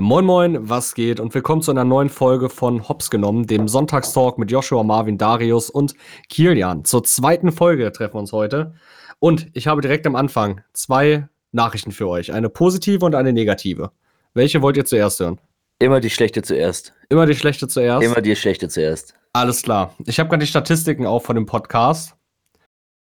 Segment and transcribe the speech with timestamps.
[0.00, 1.20] Moin Moin, was geht?
[1.20, 5.68] Und willkommen zu einer neuen Folge von Hops genommen, dem Sonntagstalk mit Joshua, Marvin, Darius
[5.68, 5.94] und
[6.30, 6.86] Kilian.
[6.86, 8.72] Zur zweiten Folge treffen wir uns heute.
[9.18, 12.32] Und ich habe direkt am Anfang zwei Nachrichten für euch.
[12.32, 13.90] Eine positive und eine negative.
[14.32, 15.38] Welche wollt ihr zuerst hören?
[15.78, 16.94] Immer die schlechte zuerst.
[17.10, 18.02] Immer die schlechte zuerst?
[18.02, 19.12] Immer die schlechte zuerst.
[19.34, 19.94] Alles klar.
[20.06, 22.16] Ich habe gerade die Statistiken auch von dem Podcast.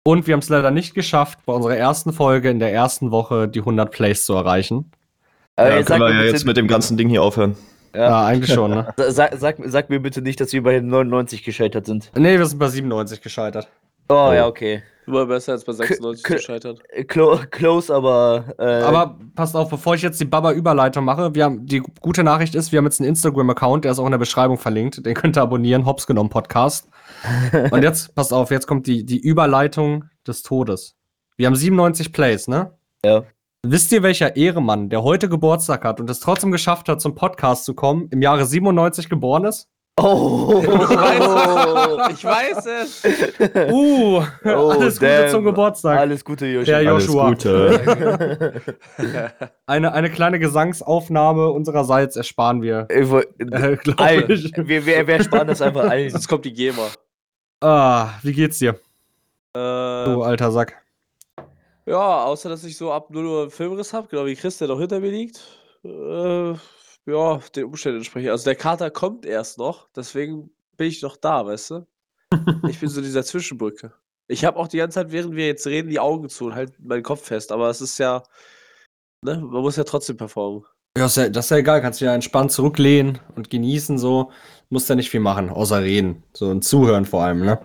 [0.06, 3.48] Und wir haben es leider nicht geschafft, bei unserer ersten Folge in der ersten Woche
[3.48, 4.92] die 100 Plays zu erreichen.
[5.56, 7.56] Aber ja, können wir ja jetzt mit dem ganzen Ding hier aufhören.
[7.94, 8.94] Ja, ja eigentlich schon, ne?
[9.10, 12.12] Sag, sag, sag, mir bitte nicht, dass wir bei 99 gescheitert sind.
[12.16, 13.68] Nee, wir sind bei 97 gescheitert.
[14.10, 14.34] Oh, oh.
[14.34, 14.82] ja, okay.
[15.06, 16.82] Immer besser als bei 96 K gescheitert.
[17.08, 18.46] Clo close, aber.
[18.58, 22.56] Äh aber passt auf, bevor ich jetzt die Baba-Überleitung mache, wir haben, die gute Nachricht
[22.56, 25.06] ist, wir haben jetzt einen Instagram-Account, der ist auch in der Beschreibung verlinkt.
[25.06, 26.88] Den könnt ihr abonnieren, Hops genommen Podcast.
[27.72, 30.96] Und jetzt, passt auf, jetzt kommt die, die Überleitung des Todes.
[31.36, 32.72] Wir haben 97 Plays, ne?
[33.04, 33.24] Ja.
[33.66, 37.64] Wisst ihr, welcher Ehremann, der heute Geburtstag hat und es trotzdem geschafft hat, zum Podcast
[37.64, 39.70] zu kommen, im Jahre 97 geboren ist?
[39.98, 43.04] Oh, ich weiß, ich weiß es.
[43.72, 45.30] Uh, oh, alles Gute damn.
[45.30, 45.98] zum Geburtstag.
[45.98, 46.74] Alles Gute, Joshua.
[46.74, 47.26] Der Joshua.
[47.28, 48.62] Alles Gute.
[49.66, 52.88] eine, eine kleine Gesangsaufnahme unsererseits ersparen wir.
[52.90, 54.52] Ich, äh, ich.
[54.58, 56.10] Wir, wir, wir ersparen das einfach allen.
[56.10, 56.88] Jetzt kommt die GEMA.
[57.62, 58.72] Ah, wie geht's dir?
[59.56, 60.83] Äh, du alter Sack.
[61.86, 64.80] Ja, außer dass ich so ab 0 Uhr Filmriss habe, genau wie Chris, der noch
[64.80, 65.42] hinter mir liegt.
[65.84, 66.54] Äh,
[67.06, 68.30] ja, den Umständen entsprechend.
[68.30, 71.88] Also der Kater kommt erst noch, deswegen bin ich noch da, weißt du?
[72.70, 73.94] Ich bin so dieser Zwischenbrücke.
[74.28, 76.80] Ich habe auch die ganze Zeit, während wir jetzt reden, die Augen zu und halt
[76.80, 78.24] meinen Kopf fest, aber es ist ja,
[79.22, 80.64] ne, man muss ja trotzdem performen.
[80.98, 84.32] Ja, ist ja, das ist ja egal, kannst du ja entspannt zurücklehnen und genießen, so.
[84.70, 86.24] Musst ja nicht viel machen, außer reden.
[86.34, 87.60] So und zuhören vor allem, ne?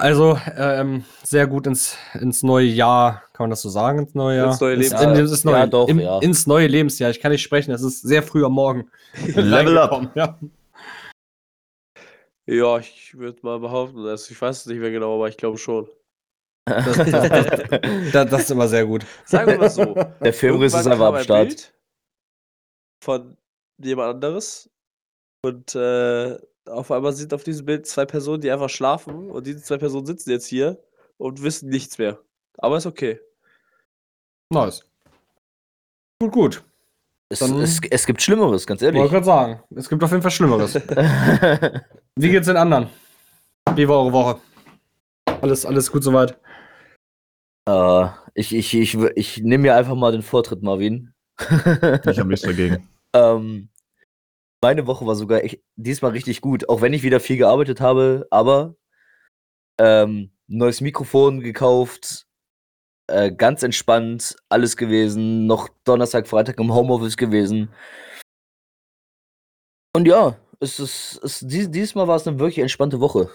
[0.00, 4.38] Also, ähm, sehr gut ins, ins neue Jahr, kann man das so sagen, ins neue
[4.38, 4.48] Jahr?
[4.48, 5.02] Ins neue Lebensjahr.
[5.02, 6.18] In, in, ins neue, ja, doch, im, ja.
[6.18, 7.10] Ins neue Lebensjahr.
[7.10, 8.90] Ich kann nicht sprechen, es ist sehr früh am Morgen.
[9.34, 10.10] Level up.
[10.14, 10.38] Ja.
[12.46, 15.56] Ja, ich würde mal behaupten, also ich weiß es nicht mehr genau, aber ich glaube
[15.56, 15.88] schon.
[16.66, 17.06] Das, das,
[18.12, 19.04] das, das, ist immer sehr gut.
[19.24, 19.94] Sagen wir mal so.
[20.20, 21.48] Der Filmriss ist einfach am Start.
[21.48, 21.74] Bild
[23.02, 23.36] von
[23.78, 24.70] jemand anderes
[25.42, 26.38] und äh,
[26.70, 30.06] auf einmal sind auf diesem Bild zwei Personen, die einfach schlafen und diese zwei Personen
[30.06, 30.82] sitzen jetzt hier
[31.18, 32.18] und wissen nichts mehr.
[32.58, 33.20] Aber ist okay.
[34.50, 34.84] Nice.
[36.20, 36.64] Gut, gut.
[37.28, 39.00] Es, es, es gibt Schlimmeres, ganz ehrlich.
[39.00, 40.74] Wollte gerade sagen, es gibt auf jeden Fall Schlimmeres.
[42.16, 42.88] Wie geht's den anderen?
[43.74, 44.40] Wie war eure Woche?
[45.40, 46.36] Alles, alles gut soweit?
[47.68, 51.14] Uh, ich ich, ich, ich nehme mir einfach mal den Vortritt, Marvin.
[51.38, 52.88] ich habe nichts dagegen.
[53.14, 53.68] ähm,
[54.60, 58.26] meine Woche war sogar echt, diesmal richtig gut, auch wenn ich wieder viel gearbeitet habe,
[58.30, 58.74] aber
[59.78, 62.26] ähm, neues Mikrofon gekauft,
[63.06, 67.70] äh, ganz entspannt, alles gewesen, noch Donnerstag, Freitag im Homeoffice gewesen.
[69.94, 73.30] Und ja, es ist, es, dies, diesmal war es eine wirklich entspannte Woche.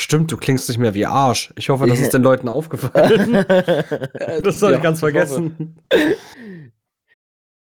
[0.00, 1.52] Stimmt, du klingst nicht mehr wie Arsch.
[1.56, 3.32] Ich hoffe, das ist den Leuten aufgefallen.
[4.42, 5.78] das soll ja, ich ganz vergessen.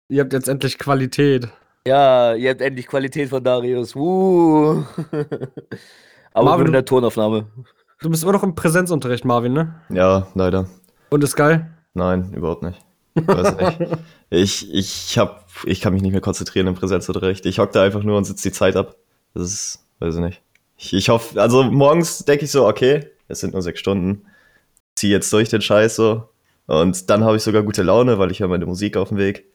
[0.09, 1.49] Ihr habt jetzt endlich Qualität.
[1.87, 3.95] Ja, ihr habt endlich Qualität von Darius.
[3.95, 4.83] Uh.
[6.33, 7.47] Aber Marvin, nur in der Tonaufnahme.
[8.01, 9.75] Du bist immer noch im Präsenzunterricht, Marvin, ne?
[9.87, 10.67] Ja, leider.
[11.09, 11.71] Und ist geil?
[11.93, 12.77] Nein, überhaupt nicht.
[13.15, 13.91] Weiß nicht.
[14.29, 17.45] ich, ich, hab, ich kann mich nicht mehr konzentrieren im Präsenzunterricht.
[17.45, 18.97] Ich hock da einfach nur und sitze die Zeit ab.
[19.33, 20.41] Das ist, weiß ich nicht.
[20.75, 24.25] Ich, ich hoffe, also morgens denke ich so, okay, es sind nur sechs Stunden.
[24.95, 26.27] Zieh jetzt durch den Scheiß so.
[26.65, 29.45] Und dann habe ich sogar gute Laune, weil ich höre meine Musik auf dem Weg.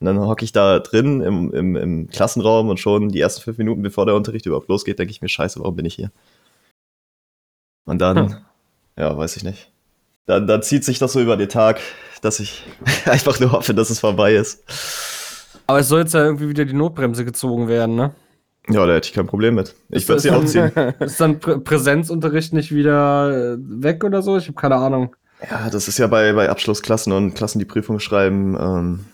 [0.00, 3.58] Und dann hocke ich da drin im, im, im Klassenraum und schon die ersten fünf
[3.58, 6.12] Minuten, bevor der Unterricht überhaupt losgeht, denke ich mir, scheiße, warum bin ich hier?
[7.84, 8.36] Und dann, hm.
[8.96, 9.72] ja, weiß ich nicht.
[10.26, 11.80] Dann, dann zieht sich das so über den Tag,
[12.20, 12.64] dass ich
[13.06, 14.62] einfach nur hoffe, dass es vorbei ist.
[15.66, 18.14] Aber es soll jetzt ja irgendwie wieder die Notbremse gezogen werden, ne?
[18.70, 19.74] Ja, da hätte ich kein Problem mit.
[19.88, 20.70] Ich würde sie auch ziehen.
[21.00, 24.36] Ist dann Prä Präsenzunterricht nicht wieder äh, weg oder so?
[24.36, 25.16] Ich habe keine Ahnung.
[25.50, 29.04] Ja, das ist ja bei, bei Abschlussklassen und Klassen, die Prüfungen schreiben, ähm,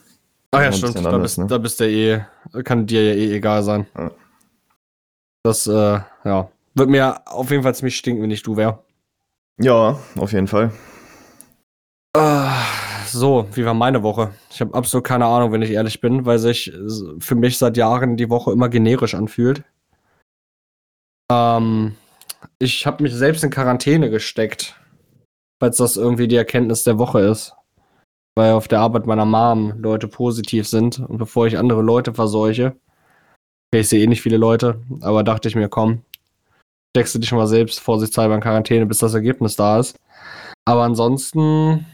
[0.55, 1.05] Ach ja, stimmt.
[1.05, 1.47] Da bist, ne?
[1.47, 2.23] da bist du eh,
[2.63, 3.87] kann dir ja eh egal sein.
[3.97, 4.11] Ja.
[5.43, 6.49] Das, äh, ja.
[6.75, 8.79] Wird mir auf jeden Fall ziemlich stinken, wenn ich du wäre.
[9.61, 10.73] Ja, auf jeden Fall.
[12.17, 12.49] Uh,
[13.07, 14.33] so, wie war meine Woche?
[14.51, 16.73] Ich habe absolut keine Ahnung, wenn ich ehrlich bin, weil sich
[17.19, 19.63] für mich seit Jahren die Woche immer generisch anfühlt.
[21.31, 21.97] Ähm,
[22.59, 24.81] ich habe mich selbst in Quarantäne gesteckt,
[25.61, 27.55] falls das irgendwie die Erkenntnis der Woche ist
[28.37, 32.77] weil auf der Arbeit meiner Mom Leute positiv sind und bevor ich andere Leute verseuche,
[33.75, 36.03] ich sehe eh nicht viele Leute, aber dachte ich mir, komm,
[36.97, 39.99] steckst du dich mal selbst vorsichtshalber in Quarantäne, bis das Ergebnis da ist.
[40.65, 41.85] Aber ansonsten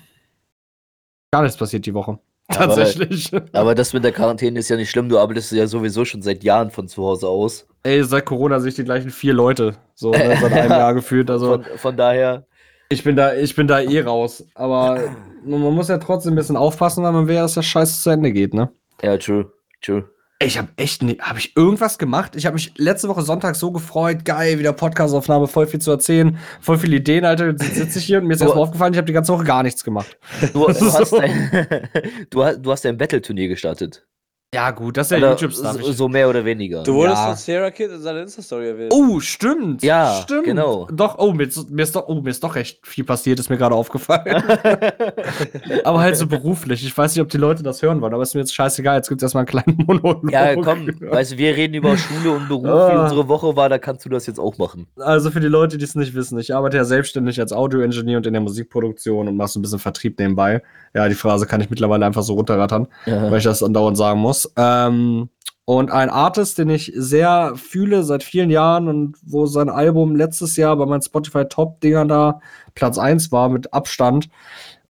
[1.32, 2.19] gar nichts passiert die Woche.
[2.48, 3.31] Tatsächlich.
[3.52, 5.08] Aber das mit der Quarantäne ist ja nicht schlimm.
[5.08, 7.66] Du arbeitest ja sowieso schon seit Jahren von zu Hause aus.
[7.84, 9.76] Ey, seit Corona sehe ich die gleichen vier Leute.
[9.94, 11.31] So, ne, seit einem Jahr gefühlt.
[11.31, 12.46] Also, Von, von daher,
[12.88, 14.44] ich bin da, ich bin da eh raus.
[14.54, 15.14] Aber
[15.44, 18.10] man muss ja trotzdem ein bisschen aufpassen, weil man will ja, dass der Scheiß zu
[18.10, 18.70] Ende geht, ne?
[19.02, 19.52] ja, true,
[19.82, 20.04] true.
[20.42, 22.34] Ich habe echt nie, habe ich irgendwas gemacht?
[22.34, 26.38] Ich habe mich letzte Woche Sonntag so gefreut, geil, wieder Podcastaufnahme, voll viel zu erzählen,
[26.62, 27.48] voll viele Ideen, Alter.
[27.48, 29.62] Jetzt sitze ich hier und mir ist erstmal aufgefallen, ich habe die ganze Woche gar
[29.62, 30.16] nichts gemacht.
[30.54, 31.66] Du, du, hast, dein,
[32.31, 34.06] du, hast, du hast dein Battle-Turnier gestartet.
[34.52, 35.81] Ja, gut, das ist ja YouTube-Stuff.
[35.81, 36.82] so, so mehr oder weniger.
[36.82, 37.26] Du wurdest Ja.
[37.29, 38.93] von Sarah Kid in seiner Insta-Story erwähnt.
[38.93, 39.81] Oh, stimmt.
[39.85, 40.43] Ja, stimmt.
[40.43, 40.88] genau.
[40.93, 43.49] Doch, oh, mir ist, mir ist doch, oh, mir ist doch recht viel passiert, ist
[43.49, 44.43] mir gerade aufgefallen.
[45.85, 46.85] aber halt so beruflich.
[46.85, 48.97] Ich weiß nicht, ob die Leute das hören wollen, aber ist mir jetzt scheißegal.
[48.97, 50.29] Jetzt gibt es erstmal einen kleinen Monolog.
[50.32, 53.05] ja, komm, weißt du, wir reden über Schule und Beruf, wie Ah.
[53.05, 54.88] unsere Woche war, da kannst du das jetzt auch machen.
[54.99, 58.26] Also für die Leute, die es nicht wissen, ich arbeite ja selbstständig als Audioingenieur und
[58.26, 60.61] in der Musikproduktion und mache so ein bisschen Vertrieb nebenbei.
[60.93, 64.39] Ja, die Phrase kann ich mittlerweile einfach so runterrattern, weil ich das andauernd sagen muss.
[64.56, 65.28] Ähm,
[65.64, 70.56] und ein Artist, den ich sehr fühle seit vielen Jahren und wo sein Album letztes
[70.56, 72.40] Jahr bei meinen Spotify Top-Dingern da
[72.75, 74.28] Platz 1 war mit Abstand,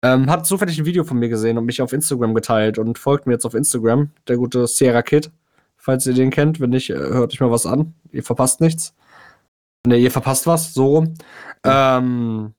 [0.03, 3.27] ähm, hat zufällig ein Video von mir gesehen und mich auf Instagram geteilt und folgt
[3.27, 5.33] mir jetzt auf Instagram, der gute Sierra Kid.
[5.77, 7.95] Falls ihr den kennt, wenn nicht, äh, hört euch mal was an.
[8.13, 8.95] Ihr verpasst nichts.
[9.87, 11.15] Ne, ihr verpasst was, so rum.
[11.65, 12.55] Ähm,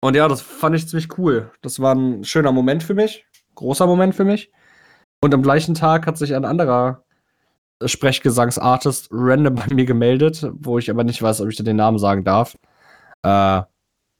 [0.00, 1.50] und ja, das fand ich ziemlich cool.
[1.62, 3.24] Das war ein schöner Moment für mich.
[3.54, 4.50] Großer Moment für mich.
[5.20, 7.02] Und am gleichen Tag hat sich ein anderer
[7.84, 12.24] Sprechgesangsartist random bei mir gemeldet, wo ich aber nicht weiß, ob ich den Namen sagen
[12.24, 12.56] darf.
[13.22, 13.62] Äh,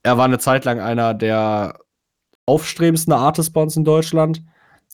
[0.03, 1.79] er war eine Zeit lang einer der
[2.47, 4.43] aufstrebendsten Artists bei uns in Deutschland.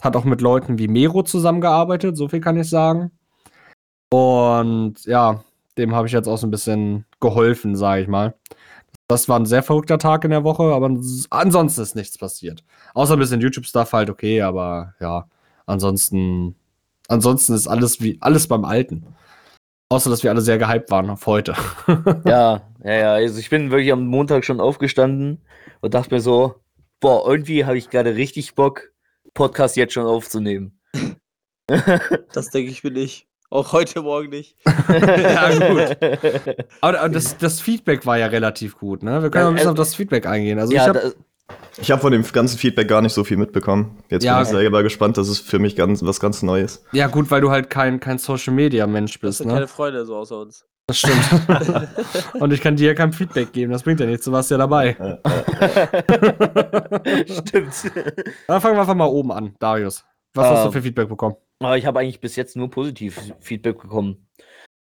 [0.00, 3.10] Hat auch mit Leuten wie Mero zusammengearbeitet, so viel kann ich sagen.
[4.10, 5.42] Und ja,
[5.78, 8.34] dem habe ich jetzt auch so ein bisschen geholfen, sage ich mal.
[9.08, 12.64] Das war ein sehr verrückter Tag in der Woche, aber ans- ansonsten ist nichts passiert.
[12.94, 15.26] Außer ein bisschen YouTube-Stuff halt okay, aber ja,
[15.72, 16.54] ansonsten,
[17.08, 19.06] ansonsten ist alles wie alles beim Alten.
[19.88, 21.54] Außer, dass wir alle sehr gehypt waren auf heute.
[22.24, 23.12] Ja, ja, ja.
[23.14, 25.42] Also ich bin wirklich am Montag schon aufgestanden
[25.80, 26.54] und dachte mir so,
[27.00, 28.92] boah, irgendwie habe ich gerade richtig Bock,
[29.34, 30.78] Podcast jetzt schon aufzunehmen.
[32.34, 33.28] Das denke ich mir nicht.
[33.48, 34.56] Auch heute Morgen nicht.
[34.88, 35.96] ja, gut.
[36.80, 39.22] Aber aber das, das Feedback war ja relativ gut, ne?
[39.22, 40.58] Wir können Ja, ein bisschen äh, auf das Feedback eingehen.
[40.58, 41.24] Also ja, ich habe da,
[41.80, 43.98] Ich habe von dem ganzen Feedback gar nicht so viel mitbekommen.
[44.10, 44.58] Jetzt Ja, bin ich okay.
[44.58, 46.84] selber gespannt, das ist für mich ganz, was ganz Neues.
[46.92, 49.54] ja gut, weil du halt kein, kein Social Media Mensch Das bist, sind ne?
[49.54, 50.66] keine Freunde so außer uns.
[50.88, 51.24] Das stimmt.
[52.40, 54.58] Und ich kann dir ja kein Feedback geben, das bringt ja nichts, du warst ja
[54.58, 54.96] dabei.
[57.26, 57.72] Stimmt.
[58.48, 60.04] Dann fangen wir einfach mal oben an, Darius.
[60.34, 61.36] Was hast du Ähm, für Feedback bekommen?
[61.60, 64.26] Aber ich habe eigentlich bis jetzt nur positiv Feedback bekommen.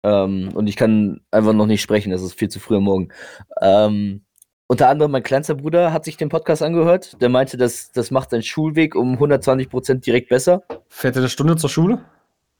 [0.04, 3.10] Ähm, und ich kann einfach noch nicht sprechen, das ist viel zu früh am Morgen.
[3.62, 4.23] Ähm,
[4.68, 7.22] unter anderem mein kleinster Bruder hat sich den Podcast angehört.
[7.22, 10.64] Der meinte, dass das macht seinen Schulweg um 120% direkt besser.
[10.88, 12.04] Fährt ihr eine Stunde zur Schule?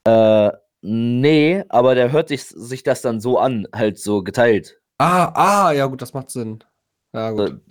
[0.06, 0.52] Äh,
[0.82, 4.80] nee, aber der hört sich, sich das dann so an, halt so geteilt.
[4.98, 6.64] Ah, ah, ja gut, das macht Sinn.
[7.14, 7.62] Ja gut.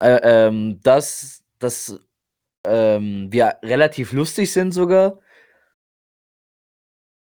[0.00, 1.98] Äh, ähm, dass, dass
[2.64, 5.18] ähm, wir relativ lustig sind sogar.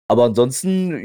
[0.08, 0.98] Aber ansonsten,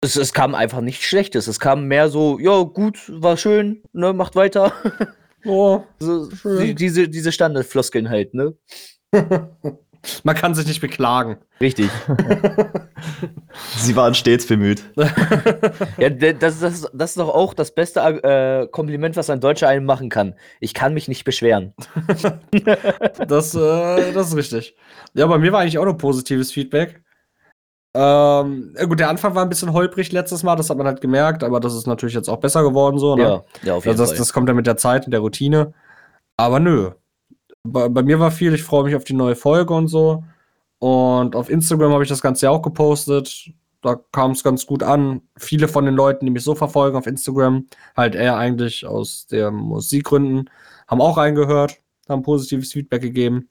[0.00, 1.46] es, es kam einfach nichts Schlechtes.
[1.46, 4.72] Es kam mehr so, ja, gut, war schön, ne, macht weiter.
[5.46, 6.58] Oh, So, Schön.
[6.58, 8.52] die, diese, diese Standardfloskeln halt, ne?
[10.22, 11.38] man kann sich nicht beklagen.
[11.62, 11.88] Richtig.
[13.78, 14.82] Sie waren stets bemüht.
[15.96, 19.86] ja, das, das, das ist doch auch das beste äh, Kompliment, was ein Deutscher einem
[19.86, 20.34] machen kann.
[20.60, 21.72] Ich kann mich nicht beschweren.
[23.26, 24.76] Das, äh, das ist richtig.
[25.14, 27.02] Ja, bei mir war eigentlich auch noch positives Feedback.
[27.92, 31.42] Ähm, gut, der Anfang war ein bisschen holprig letztes Mal, das hat man halt gemerkt,
[31.42, 33.16] aber das ist natürlich jetzt auch besser geworden so.
[33.16, 33.22] Ne?
[33.22, 34.18] Ja, ja, auf jeden Also das, Fall.
[34.18, 35.74] das kommt ja mit der Zeit und der Routine.
[36.36, 36.92] Aber nö.
[37.64, 40.22] Bei, bei mir war viel, ich freue mich auf die neue Folge und so.
[40.78, 43.50] Und auf Instagram habe ich das Ganze ja auch gepostet.
[43.82, 45.22] Da kam es ganz gut an.
[45.36, 47.66] Viele von den Leuten, die mich so verfolgen auf Instagram,
[47.96, 50.48] halt eher eigentlich aus der Musikgründen,
[50.86, 53.48] haben auch reingehört, haben positives Feedback gegeben.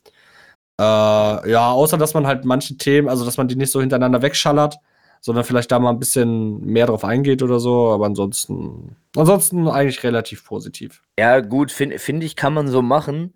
[0.80, 4.22] Äh, ja, außer dass man halt manche Themen, also dass man die nicht so hintereinander
[4.22, 4.78] wegschallert,
[5.20, 7.92] sondern vielleicht da mal ein bisschen mehr drauf eingeht oder so.
[7.92, 11.04] Aber ansonsten, ansonsten eigentlich relativ positiv.
[11.20, 13.34] Ja, gut, finde find ich, kann man so machen.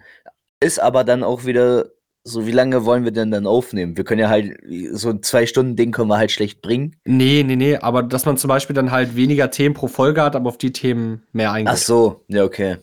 [0.62, 1.90] Ist aber dann auch wieder
[2.24, 3.98] so, wie lange wollen wir denn dann aufnehmen?
[3.98, 4.58] Wir können ja halt,
[4.94, 6.96] so ein Zwei-Stunden-Ding können wir halt schlecht bringen.
[7.04, 10.38] Nee, nee, nee, aber dass man zum Beispiel dann halt weniger Themen pro Folge hat,
[10.38, 11.74] aber auf die Themen mehr eingeht.
[11.74, 12.78] Ach so, ja, okay.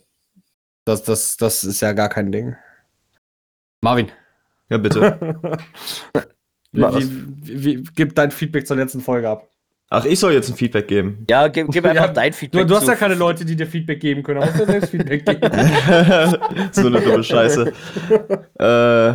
[0.84, 2.56] Das, das, das ist ja gar kein Ding.
[3.82, 4.12] Marvin.
[4.70, 5.36] Ja, bitte.
[6.72, 6.82] wie,
[7.42, 9.46] wie, wie, gib dein Feedback zur letzten Folge ab.
[9.92, 11.26] Ach, ich soll jetzt ein Feedback geben.
[11.28, 12.68] Ja, gib, gib einfach Ja, dein Feedback.
[12.68, 15.26] du hast ja keine Leute, die dir Feedback geben können, aber musst du selbst Feedback
[15.26, 15.40] geben.
[16.72, 17.72] so eine dumme Scheiße.
[18.60, 19.14] äh,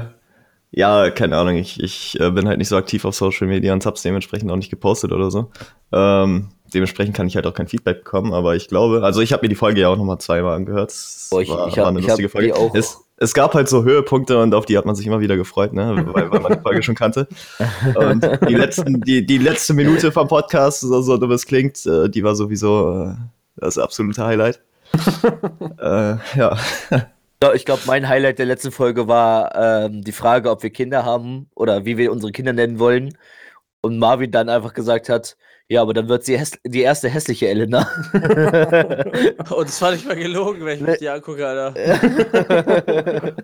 [0.72, 3.86] Ja, keine Ahnung, ich, ich äh, bin halt nicht so aktiv auf Social Media und
[3.86, 5.50] hab's dementsprechend auch nicht gepostet oder so.
[5.94, 9.46] Ähm, dementsprechend kann ich halt auch kein Feedback bekommen, aber ich glaube, also ich habe
[9.46, 10.94] mir die Folge ja auch nochmal zweimal angehört.
[11.32, 12.48] Boah, ich- war, ich hab- war eine ich lustige Folge.
[12.48, 15.20] die auch- Es, es gab halt so Höhepunkte und auf die hat man sich immer
[15.20, 16.06] wieder gefreut, ne?
[16.14, 17.28] weil, weil man die Folge schon kannte.
[17.96, 22.10] Und die, letzten, die, die letzte Minute vom Podcast, so, so dumm es klingt, äh,
[22.10, 23.16] die war sowieso äh,
[23.58, 24.62] das absolute Highlight.
[25.80, 26.58] äh, ja.
[27.42, 31.06] Ja, Ich glaube, mein Highlight der letzten Folge war ähm, die Frage, ob wir Kinder
[31.06, 33.18] haben oder wie wir unsere Kinder nennen wollen.
[33.82, 37.88] Und Marvin dann einfach gesagt hat, ja, aber dann wird sie die erste hässliche Elena.
[38.14, 41.74] Und das war nicht mal gelogen, wenn ich mich die angucke, Alter.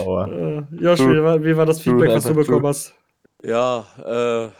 [0.00, 0.28] Aua.
[0.28, 2.94] Äh, Josh, wie war, wie war das Feedback, was du bekommen hast?
[3.42, 4.50] Ja, äh,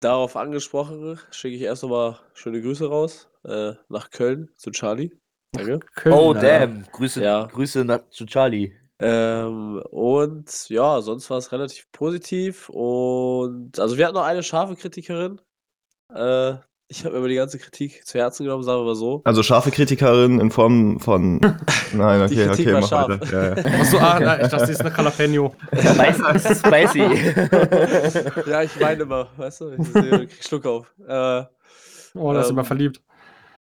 [0.00, 5.12] darauf angesprochen, schicke ich erst nochmal schöne Grüße raus äh, nach Köln zu Charlie.
[5.52, 5.80] Danke.
[5.94, 6.84] Köln, oh, damn.
[6.92, 7.46] Grüße, Ja.
[7.46, 8.72] Grüße nach, zu Charlie.
[9.00, 12.68] Ähm, und ja, sonst war es relativ positiv.
[12.68, 15.40] Und also wir hatten noch eine scharfe Kritikerin.
[16.14, 16.54] Äh,
[16.90, 19.20] ich habe mir aber die ganze Kritik zu Herzen genommen, sagen wir mal so.
[19.24, 21.38] Also scharfe Kritikerin in Form von.
[21.92, 23.08] Nein, Die okay, Kritik okay, war mach scharf.
[23.10, 23.54] weiter.
[23.56, 23.80] Ja, ja.
[23.80, 25.54] Achso, ah, nein, ich dachte, sie ist eine Jalapeno.
[25.74, 26.54] Spicy.
[26.54, 27.00] spicy.
[28.50, 30.92] ja, ich meine immer, weißt du, ich sehe, krieg Schluck auf.
[31.06, 31.44] Äh,
[32.14, 32.52] Oh, da ist Ähm.
[32.54, 33.02] immer verliebt.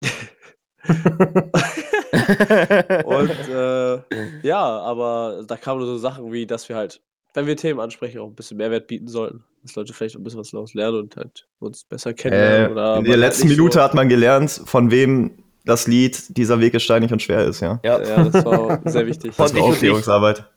[3.05, 3.99] Und äh,
[4.43, 7.01] ja, aber da kamen nur so Sachen wie, dass wir halt,
[7.35, 9.45] wenn wir Themen ansprechen, auch ein bisschen Mehrwert bieten sollten.
[9.63, 12.69] Dass Leute vielleicht ein bisschen was daraus lernen und halt uns besser kennenlernen.
[12.69, 15.87] Äh, oder in der halt letzten nicht Minute so, hat man gelernt, von wem das
[15.87, 17.79] Lied Dieser Weg ist steinig und schwer ist, ja.
[17.85, 18.03] ja.
[18.03, 19.35] Ja, das war sehr wichtig.
[19.35, 19.63] Von Das war.
[19.63, 20.51] Aufklärungsarbeit.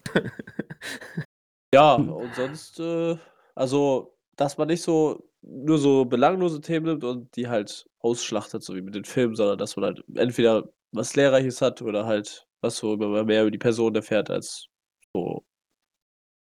[1.74, 3.15] Ja, und sonst, äh,
[3.53, 8.75] also, dass man nicht so nur so belanglose Themen nimmt und die halt ausschlachtet, so
[8.75, 12.77] wie mit den Filmen, sondern dass man halt entweder was Lehrreiches hat oder halt was
[12.77, 14.67] so über mehr über die Person erfährt als
[15.13, 15.43] so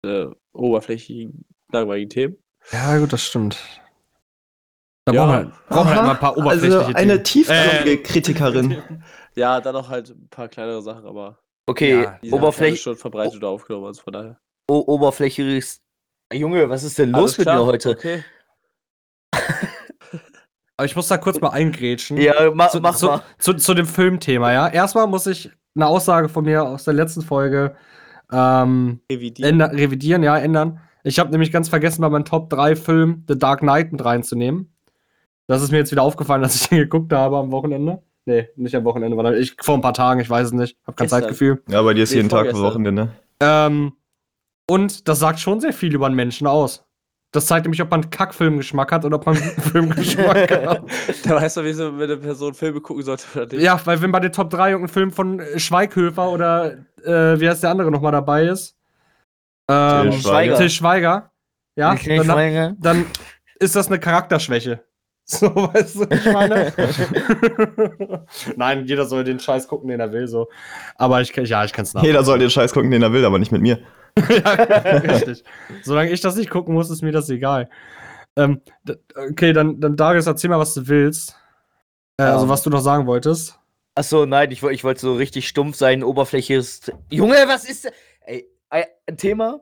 [0.05, 2.37] äh, oberflächlichen, langweiligen Themen.
[2.71, 3.59] Ja, gut, das stimmt.
[5.05, 5.25] Da Ja.
[5.27, 7.25] brauchen wir, brauchen wir halt mal ein paar oberflächliche Also eine Themen.
[7.25, 9.05] tiefgründige Äh, Kritikerin.
[9.35, 11.39] Ja, dann noch halt ein paar kleinere Sachen, aber
[11.69, 14.41] Okay, Ja, die sind Oberfläch schon verbreitet oder aufgenommen, also von daher.
[14.69, 15.81] o oberflächliches.
[16.33, 17.91] Junge, was ist denn los mit mir heute?
[17.91, 18.25] Okay.
[20.77, 22.17] Aber ich muss da kurz mal eingrätschen.
[22.17, 23.23] Ja, ma zu, mach zu, mal.
[23.39, 24.69] Zu, zu dem Filmthema, ja.
[24.69, 27.75] Erstmal muss ich eine Aussage von mir aus der letzten Folge
[28.33, 29.53] ähm, Revidieren.
[29.61, 30.81] änder, revidieren, ja, ändern.
[31.05, 34.73] Ich habe nämlich ganz vergessen, bei meinem Top 3 Film The Dark Knight mit reinzunehmen.
[35.47, 38.03] Das ist mir jetzt wieder aufgefallen, dass ich den geguckt habe am Wochenende.
[38.25, 40.79] Nee, nicht am Wochenende, weil ich vor ein paar Tagen, ich weiß es nicht.
[40.87, 41.23] Hab kein Gestern.
[41.23, 41.63] Zeitgefühl.
[41.69, 42.63] Ja, bei dir ist Nee, jeden Tag vorgestern.
[42.63, 43.09] Wochenende.
[43.41, 43.93] Ähm,
[44.69, 46.85] und das sagt schon sehr viel über einen Menschen aus.
[47.33, 50.83] Das zeigt nämlich, ob man einen Kackfilmgeschmack hat oder ob man guten Filmgeschmack hat.
[51.25, 53.63] Da weißt du, wie so, wenn eine Person Filme gucken sollte oder nicht.
[53.63, 56.73] Ja, weil wenn bei den Top 3 irgendein Film von äh, Schweighöfer oder
[57.05, 58.77] äh, wie heißt der andere nochmal dabei ist?
[59.69, 60.57] Ähm, Till Schweiger.
[60.59, 61.31] Till Schweiger.
[61.75, 63.07] Ja, Ich nicht dann, dann
[63.59, 64.81] ist das eine Charakterschwäche.
[65.25, 66.73] So, weißt du, was ich meine?
[68.57, 70.49] Nein, jeder soll den Scheiß gucken, den er will, so.
[70.97, 72.03] Aber ich, kann- ja, ich kann es nach.
[72.03, 73.79] Jeder soll den Scheiß gucken, den er will, aber nicht mit mir.
[74.19, 75.45] Ja, richtig.
[75.83, 77.69] Solange ich das nicht gucken muss, ist mir das egal.
[78.37, 78.63] Ähm,
[79.15, 81.37] okay, dann, dann Darius, erzähl mal, was du willst.
[82.19, 82.49] Äh, also, Ähm.
[82.51, 83.59] was du noch sagen wolltest.
[83.95, 86.93] Achso, nein, ich, ich wollte so richtig stumpf sein, Oberfläche ist.
[87.11, 87.93] Junge, was ist.
[88.25, 89.61] Ey, ein Thema?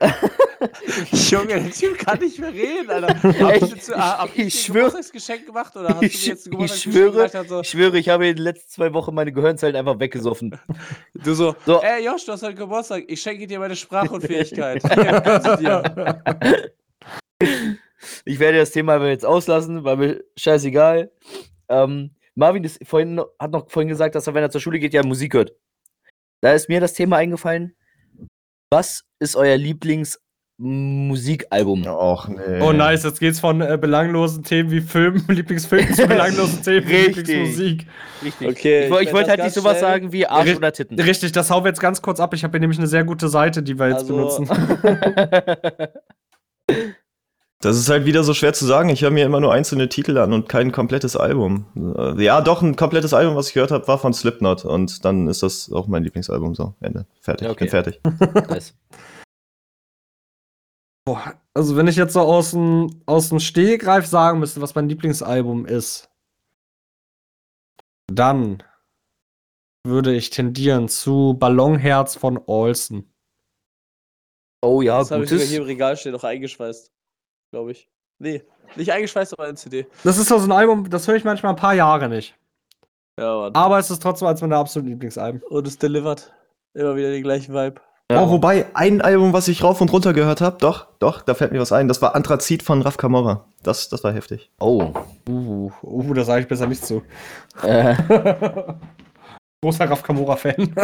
[1.12, 3.14] Junge, der Typ kann nicht mehr reden, Alter.
[3.40, 6.26] Hab ich, zu, ah, hab Ich ich, schwöre- Geburtstagsgeschenk gemacht oder hast du mir Ich-
[6.26, 7.34] jetzt ein ich schwöre- gemacht?
[7.34, 10.58] Also, Ich schwöre, ich habe in den letzten zwei Wochen meine Gehirnzellen einfach weggesoffen.
[11.14, 11.80] du so, So.
[11.82, 14.82] ey Josh, du hast heute Geburtstag, ich schenke dir meine Sprachunfähigkeit.
[18.24, 21.10] Ich werde das Thema aber jetzt auslassen, weil mir scheißegal.
[21.68, 24.94] Ähm, Marvin ist vorhin, hat noch vorhin gesagt, dass er, wenn er zur Schule geht,
[24.94, 25.52] ja Musik hört.
[26.40, 27.74] Da ist mir das Thema eingefallen.
[28.70, 31.86] Was ist euer Lieblingsmusikalbum?
[31.86, 32.60] Och, nee.
[32.60, 36.94] Oh nice, jetzt geht's von äh, belanglosen Themen wie Film, Lieblingsfilm zu belanglosen Themen wie
[36.96, 37.26] Richtig.
[37.28, 37.86] Lieblingsmusik.
[38.22, 38.48] Richtig.
[38.48, 41.00] Okay, ich, ich ich wollte halt nicht sowas schnell- sagen wie Arsch oder Titten.
[41.00, 42.34] Richtig, das hauen wir jetzt ganz kurz ab.
[42.34, 44.48] Ich habe hier nämlich eine sehr gute Seite, die wir jetzt Also- benutzen.
[47.60, 48.88] Das ist halt wieder so schwer zu sagen.
[48.88, 51.66] Ich höre mir immer nur einzelne Titel an und kein komplettes Album.
[51.76, 54.64] Äh, Ja, doch, ein komplettes Album, was ich gehört habe, war von Slipknot.
[54.64, 56.54] Und dann ist das auch mein Lieblingsalbum.
[56.54, 57.06] So, Ende.
[57.20, 57.46] Fertig.
[57.46, 57.70] Ja, Ich bin okay.
[57.70, 58.00] fertig.
[58.48, 58.74] nice.
[61.04, 64.88] Boah, also wenn ich jetzt so aus dem, aus dem Stehgreif sagen müsste, was mein
[64.88, 66.10] Lieblingsalbum ist,
[68.12, 68.62] dann
[69.84, 73.12] würde ich tendieren zu Ballonherz von Olsen.
[74.62, 75.50] Oh ja, das habe ich sogar gutes.
[75.50, 76.92] hier im Regal stehen, noch eingeschweißt.
[77.50, 77.88] Glaube ich.
[78.18, 78.42] Nee,
[78.76, 79.86] nicht eingeschweißt, aber ein CD.
[80.04, 82.34] Das ist so ein Album, das höre ich manchmal ein paar Jahre nicht.
[83.18, 83.54] Ja, Mann.
[83.54, 85.42] Aber es ist trotzdem als meine absoluten Lieblingsalben.
[85.42, 86.32] Und es delivert.
[86.74, 87.80] Immer wieder den gleichen Vibe.
[88.10, 88.22] Ja.
[88.22, 91.52] Oh, wobei, ein Album, was ich rauf und runter gehört habe, doch, doch, da fällt
[91.52, 91.88] mir was ein.
[91.88, 93.44] Das war Anthrazit von Raf Kamora.
[93.62, 94.50] Das, das war heftig.
[94.60, 94.92] Oh.
[95.28, 97.02] Uh, uh, da sage ich besser nicht zu.
[97.62, 97.94] Äh,
[99.62, 100.74] Großer Raf Kamora-Fan.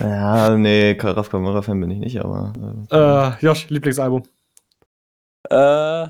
[0.00, 2.52] Ja, nee, Raf Kamora-Fan bin ich nicht, aber.
[2.90, 4.24] Äh, äh, Josh, Lieblingsalbum.
[5.50, 6.08] Äh,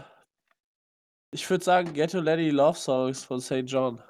[1.32, 3.64] ich würde sagen Ghetto Lady Love Songs von St.
[3.66, 4.00] John.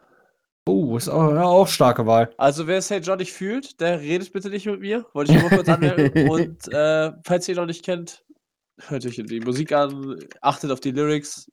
[0.66, 2.32] Oh, ist auch, ja, auch starke Wahl.
[2.36, 3.00] Also wer St.
[3.02, 5.06] John nicht fühlt, der redet bitte nicht mit mir.
[5.14, 6.28] Wollte ich nur kurz anmerken.
[6.30, 8.24] Und äh, falls ihr ihn noch nicht kennt,
[8.88, 11.50] hört euch die Musik an, achtet auf die Lyrics.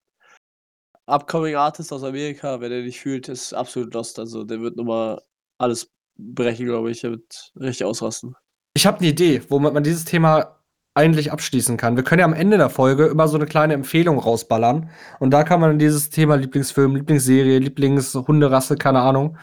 [1.05, 4.19] Upcoming Artist aus Amerika, wer den nicht fühlt, ist absolut lost.
[4.19, 5.21] Also der wird nochmal
[5.57, 7.01] alles brechen, glaube ich.
[7.01, 8.35] Der wird richtig ausrasten.
[8.75, 10.56] Ich habe eine Idee, womit man dieses Thema
[10.97, 11.95] eigentlich abschließen kann.
[11.95, 14.89] Wir können ja am Ende der Folge immer so eine kleine Empfehlung rausballern.
[15.19, 19.37] Und da kann man dieses Thema Lieblingsfilm, Lieblingsserie, Lieblingshunderasse, keine Ahnung,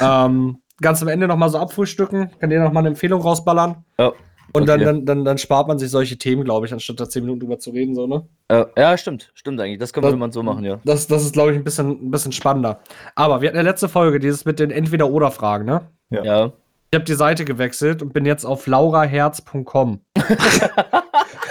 [0.00, 2.30] ähm, ganz am Ende nochmal so abfrühstücken.
[2.40, 3.84] Kann dir nochmal eine Empfehlung rausballern.
[3.98, 4.12] ja.
[4.54, 4.84] Und dann, Okay.
[4.86, 7.58] dann, dann, dann spart man sich solche Themen, glaube ich, anstatt da zehn Minuten drüber
[7.58, 8.26] zu reden, so, ne?
[8.78, 9.30] Ja, stimmt.
[9.34, 9.78] Stimmt eigentlich.
[9.78, 10.78] Das kann Das- man so machen, ja.
[10.86, 12.80] Das, das ist, glaube ich, ein bisschen, ein bisschen spannender.
[13.14, 15.82] Aber wir hatten ja letzte Folge dieses mit den Entweder-Oder-Fragen, ne?
[16.08, 16.24] Ja.
[16.24, 16.52] Ja.
[16.90, 20.00] Ich habe die Seite gewechselt und bin jetzt auf lauraherz.com.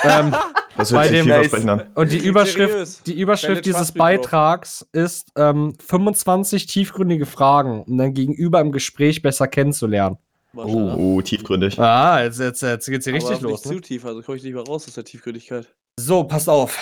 [0.04, 0.36] ähm,
[0.76, 1.84] das Bei hört sich dem- an.
[1.94, 3.92] und die Überschrift, die Überschrift dieses.
[3.92, 10.18] Beitrags ist ähm, 25 tiefgründige Fragen, um dein Gegenüber im Gespräch besser kennenzulernen.
[10.54, 10.96] Maschallah.
[10.96, 11.80] Oh, tiefgründig.
[11.80, 13.64] Ah, jetzt, jetzt, jetzt geht's hier Aber richtig los.
[13.66, 13.76] Nicht Ne?
[13.76, 15.68] zu tief, also komme ich nicht mehr raus aus der Tiefgründigkeit.
[16.00, 16.80] So, passt auf.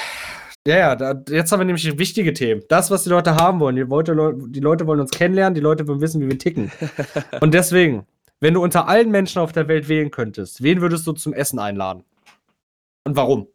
[0.68, 2.62] Ja, ja, da, jetzt haben wir nämlich wichtige Themen.
[2.70, 3.76] Das, was die Leute haben wollen.
[3.76, 4.16] Die Leute,
[4.48, 6.72] die Leute wollen uns kennenlernen, die Leute wollen wissen, wie wir ticken.
[7.42, 8.06] Und deswegen,
[8.46, 11.58] wenn du unter allen Menschen auf der Welt wählen könntest, wen würdest du zum Essen
[11.58, 12.04] einladen?
[13.04, 13.48] Und warum?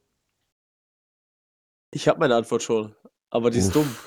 [1.95, 2.97] Ich habe meine Antwort schon,
[3.31, 3.89] aber die ist dumm.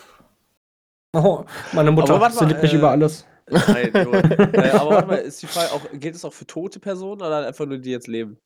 [1.16, 3.28] Oh, meine Mutter, liebt mich äh, über alles.
[3.48, 7.22] Nein, äh, aber warte mal, ist die Frage auch, gilt es auch für tote Personen
[7.22, 8.40] oder einfach nur die jetzt leben?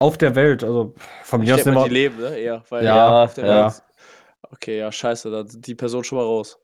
[0.00, 1.84] Auf der Welt, also von Ich mir aus immer.
[1.84, 2.38] die leben, ne?
[2.38, 2.64] Eher.
[2.70, 3.64] Weil Ja, auf der ja.
[3.66, 3.82] Welt.
[4.50, 6.58] Okay, ja, scheiße, dann sind die Person schon mal raus.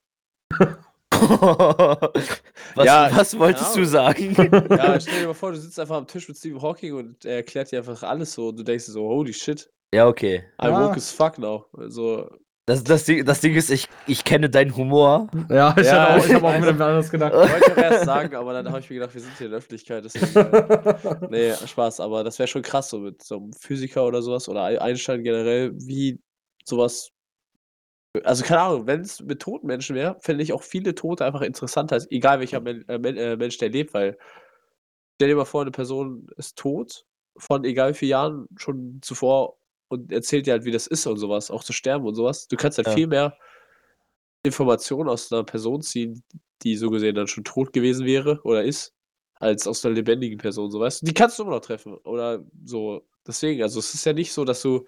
[2.75, 4.35] was, Ja, was wolltest keine du sagen?
[4.77, 7.37] Ja, stell dir mal vor, du sitzt einfach am Tisch mit Stephen Hawking und er
[7.37, 10.45] erklärt dir einfach alles so und du denkst dir so, holy shit, ja, okay.
[10.59, 10.85] I'm Ja.
[10.89, 11.65] woke as fuck now.
[11.77, 12.29] Also,
[12.67, 15.29] Das, das, Ding, das Ding ist, ich, ich kenne deinen Humor.
[15.49, 17.33] Ja, ich Ja, habe auch, ich hab auch also- mit dem anderes gedacht.
[17.35, 19.51] wollte ich auch erst sagen, aber dann habe ich mir gedacht, wir sind hier in
[19.53, 20.35] der Öffentlichkeit, deswegen.
[20.37, 24.49] Äh, nee, Spaß, aber das wäre schon krass, so mit so einem Physiker oder sowas
[24.49, 26.19] oder Ei- Einstein generell, wie
[26.65, 27.11] sowas.
[28.25, 31.43] Also, keine Ahnung, wenn es mit toten Menschen wäre, fände ich auch viele Tote einfach
[31.43, 34.19] interessanter, als egal welcher Men äh, Men äh, Mensch der lebt, weil
[35.17, 37.05] stell dir mal vor, eine Person ist tot,
[37.37, 41.17] von egal wie vielen Jahren schon zuvor und erzählt dir halt, wie das ist und
[41.19, 42.49] sowas, auch zu sterben und sowas.
[42.49, 42.95] Du kannst halt Ja.
[42.95, 43.37] viel mehr
[44.45, 46.23] Informationen aus einer Person ziehen,
[46.63, 48.95] die so gesehen dann schon tot gewesen wäre oder ist,
[49.35, 51.07] als aus einer lebendigen Person, so weißt du.
[51.07, 53.03] Die kannst du immer noch treffen oder so.
[53.27, 54.87] Deswegen, also es ist ja nicht so, dass du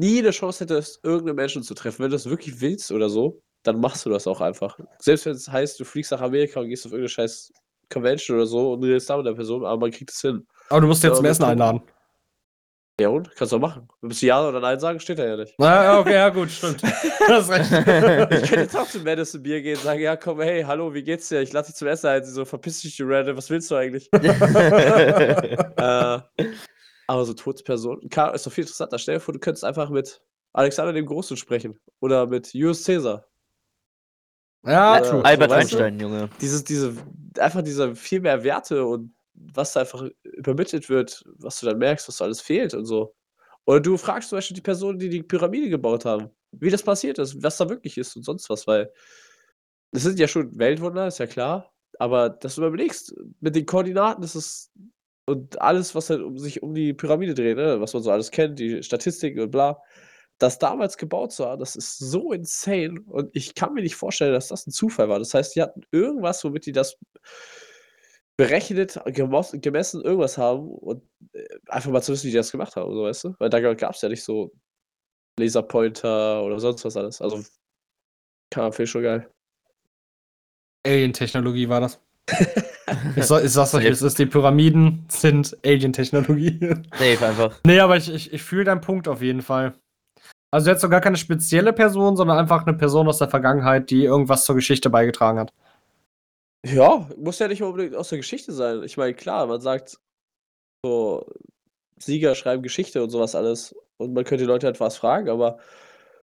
[0.00, 2.02] nie eine Chance hättest, irgendeinen Menschen zu treffen.
[2.02, 4.78] Wenn du das wirklich willst oder so, dann machst du das auch einfach.
[4.98, 7.52] Selbst wenn es heißt, du fliegst nach Amerika und gehst auf irgendeine scheiß
[7.90, 10.46] Convention oder so und redest da mit der Person, aber man kriegt es hin.
[10.70, 11.82] Aber du musst jetzt Ja, zum Essen einladen.
[12.98, 13.34] Ja und?
[13.34, 13.88] Kannst du auch machen.
[14.00, 15.54] Wenn du Ja oder Nein sagen, steht da ja nicht.
[15.58, 16.82] Na, ja, okay, ja, gut, stimmt.
[17.28, 17.70] Das ist recht.
[17.70, 21.02] Ich könnte jetzt auch zu Madison Bier gehen und sagen, ja komm, hey, hallo, wie
[21.02, 21.40] geht's dir?
[21.40, 22.24] Ich lade dich zum Essen ein.
[22.24, 24.08] Sie so, verpiss dich, du Random, was willst du eigentlich?
[24.14, 26.18] äh,
[27.10, 28.96] aber so tote Personen, Klar, ist doch viel interessanter.
[28.96, 31.76] Stell dir vor, du könntest einfach mit Alexander dem Großen sprechen.
[31.98, 33.26] Oder mit Julius Caesar.
[34.64, 35.24] ja, true.
[35.24, 35.76] Albert weißt du?
[35.78, 36.30] Einstein, Junge.
[36.40, 36.94] Dieses, diese,
[37.36, 42.06] einfach diese viel mehr Werte und was da einfach übermittelt wird, was du dann merkst,
[42.06, 43.12] was da alles fehlt und so.
[43.64, 47.18] Oder du fragst zum Beispiel die Personen, die die Pyramide gebaut haben, wie das passiert
[47.18, 48.92] ist, was da wirklich ist und sonst was, weil
[49.90, 54.22] das sind ja schon Weltwunder, ist ja klar, aber dass du überlegst, mit den Koordinaten
[54.22, 54.70] ist es
[55.30, 58.30] und alles, was halt um sich um die Pyramide dreht, ne, was man so alles
[58.30, 59.80] kennt, die Statistiken und bla,
[60.38, 64.48] das damals gebaut haben, das ist so insane und ich kann mir nicht vorstellen, dass
[64.48, 65.18] das ein Zufall war.
[65.18, 66.98] Das heißt, die hatten irgendwas, womit die das
[68.36, 71.02] berechnet, gemessen, irgendwas haben und
[71.34, 73.34] äh, einfach mal zu wissen, wie die das gemacht haben, so weißt du?
[73.38, 74.52] Weil da gab es ja nicht so
[75.38, 77.20] Laserpointer oder sonst was alles.
[77.20, 77.44] Also,
[78.50, 79.30] kann man schon geil.
[80.86, 82.00] Alien-Technologie war das.
[83.16, 86.58] Ich, soll, ich sag's euch, es ist, die Pyramiden sind Alien-Technologie.
[86.92, 87.60] Safe einfach.
[87.64, 89.74] nee, aber ich, ich, ich fühle deinen Punkt auf jeden Fall.
[90.52, 94.44] Also jetzt sogar keine spezielle Person, sondern einfach eine Person aus der Vergangenheit, die irgendwas
[94.44, 95.52] zur Geschichte beigetragen hat.
[96.66, 98.82] Ja, muss ja nicht unbedingt aus der Geschichte sein.
[98.82, 99.98] Ich meine, klar, man sagt
[100.84, 101.26] so,
[101.98, 103.74] Sieger schreiben Geschichte und sowas alles.
[103.96, 105.58] Und man könnte die Leute halt was fragen, aber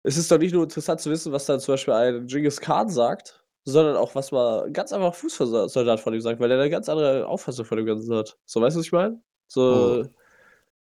[0.03, 2.89] es ist doch nicht nur interessant zu wissen, was dann zum Beispiel ein Genghis Khan
[2.89, 6.89] sagt, sondern auch, was mal ganz einfach Fußsoldat von ihm sagt, weil er eine ganz
[6.89, 8.39] andere Auffassung von dem Ganzen hat.
[8.47, 9.21] So, weißt du, was ich meine?
[9.49, 10.05] So,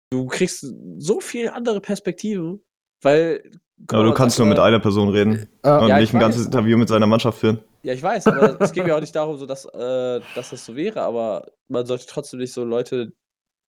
[0.09, 0.65] du kriegst
[0.97, 2.61] so viele andere Perspektiven,
[3.01, 3.43] weil.
[3.87, 6.09] guck Aber mal, du kannst nur mit mal- einer Person reden Äh, und ja, nicht
[6.09, 6.45] ich ein ganzes weiß.
[6.47, 7.59] Interview mit seiner Mannschaft führen.
[7.83, 10.65] Ja, ich weiß, aber es geht mir auch nicht darum, so dass, äh, dass das
[10.65, 13.11] so wäre, aber man sollte trotzdem nicht so Leute,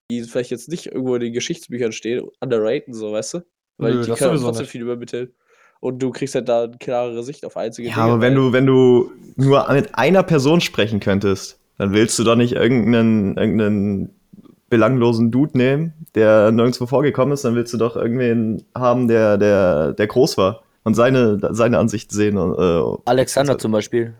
[0.09, 3.39] die vielleicht jetzt nicht irgendwo in den Geschichtsbüchern stehen, underraten, so, weißt du?
[3.77, 4.71] Weil Nö, die können trotzdem nicht.
[4.71, 5.33] viel übermitteln.
[5.79, 8.65] Und du kriegst halt da eine klarere Sicht auf einzige Ja, aber wenn du, wenn
[8.65, 14.15] du nur mit einer Person sprechen könntest, dann willst du doch nicht irgendeinen, irgendeinen
[14.69, 19.93] belanglosen Dude nehmen, der nirgendwo vorgekommen ist, dann willst du doch irgendwen haben, der, der,
[19.93, 22.37] der groß war und seine, seine Ansicht sehen.
[22.37, 24.13] Und, äh, Alexander zum Beispiel.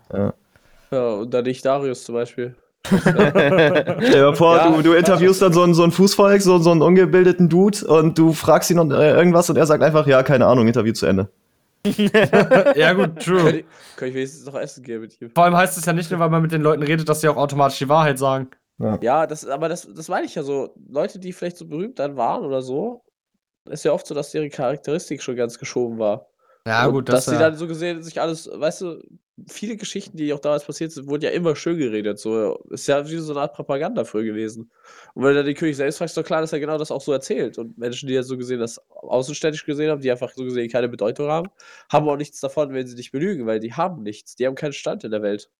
[0.91, 2.55] Ja, und dann nicht Darius zum Beispiel.
[2.85, 6.59] Stell dir mal vor, Ja, du, du interviewst dann so einen, so einen Fußvolk, so,
[6.59, 10.05] so einen ungebildeten Dude und du fragst ihn und, äh, irgendwas und er sagt einfach,
[10.05, 11.29] ja, keine Ahnung, Interview zu Ende.
[12.75, 13.57] ja, gut, Kann true.
[13.57, 15.29] ich, kann ich wenigstens noch essen gehen mit ihm.
[15.29, 17.29] Vor allem heißt es ja nicht nur, weil man mit den Leuten redet, dass sie
[17.29, 18.49] auch automatisch die Wahrheit sagen.
[19.01, 20.75] Ja, das, aber das, das meine ich ja so.
[20.89, 23.03] Leute, die vielleicht so berühmt dann waren oder so,
[23.69, 26.27] ist ja oft so, dass deren Charakteristik schon ganz geschoben war.
[26.67, 27.49] Ja, Und gut, dass das sie ja.
[27.49, 29.03] dann so gesehen sich alles, weißt du,
[29.47, 32.17] viele Geschichten, die auch damals passiert sind, wurden ja immer schön geredet.
[32.19, 34.71] So ist ja wie so eine Art Propaganda früher gewesen.
[35.13, 36.89] Und wenn du dann den König selbst fragst, ist doch klar, dass er genau das
[36.89, 37.57] auch so erzählt.
[37.59, 40.89] Und Menschen, die ja so gesehen das außenständisch gesehen haben, die einfach so gesehen keine
[40.89, 41.49] Bedeutung haben,
[41.91, 44.35] haben auch nichts davon, wenn sie dich belügen, weil die haben nichts.
[44.35, 45.51] Die haben keinen Stand in der Welt.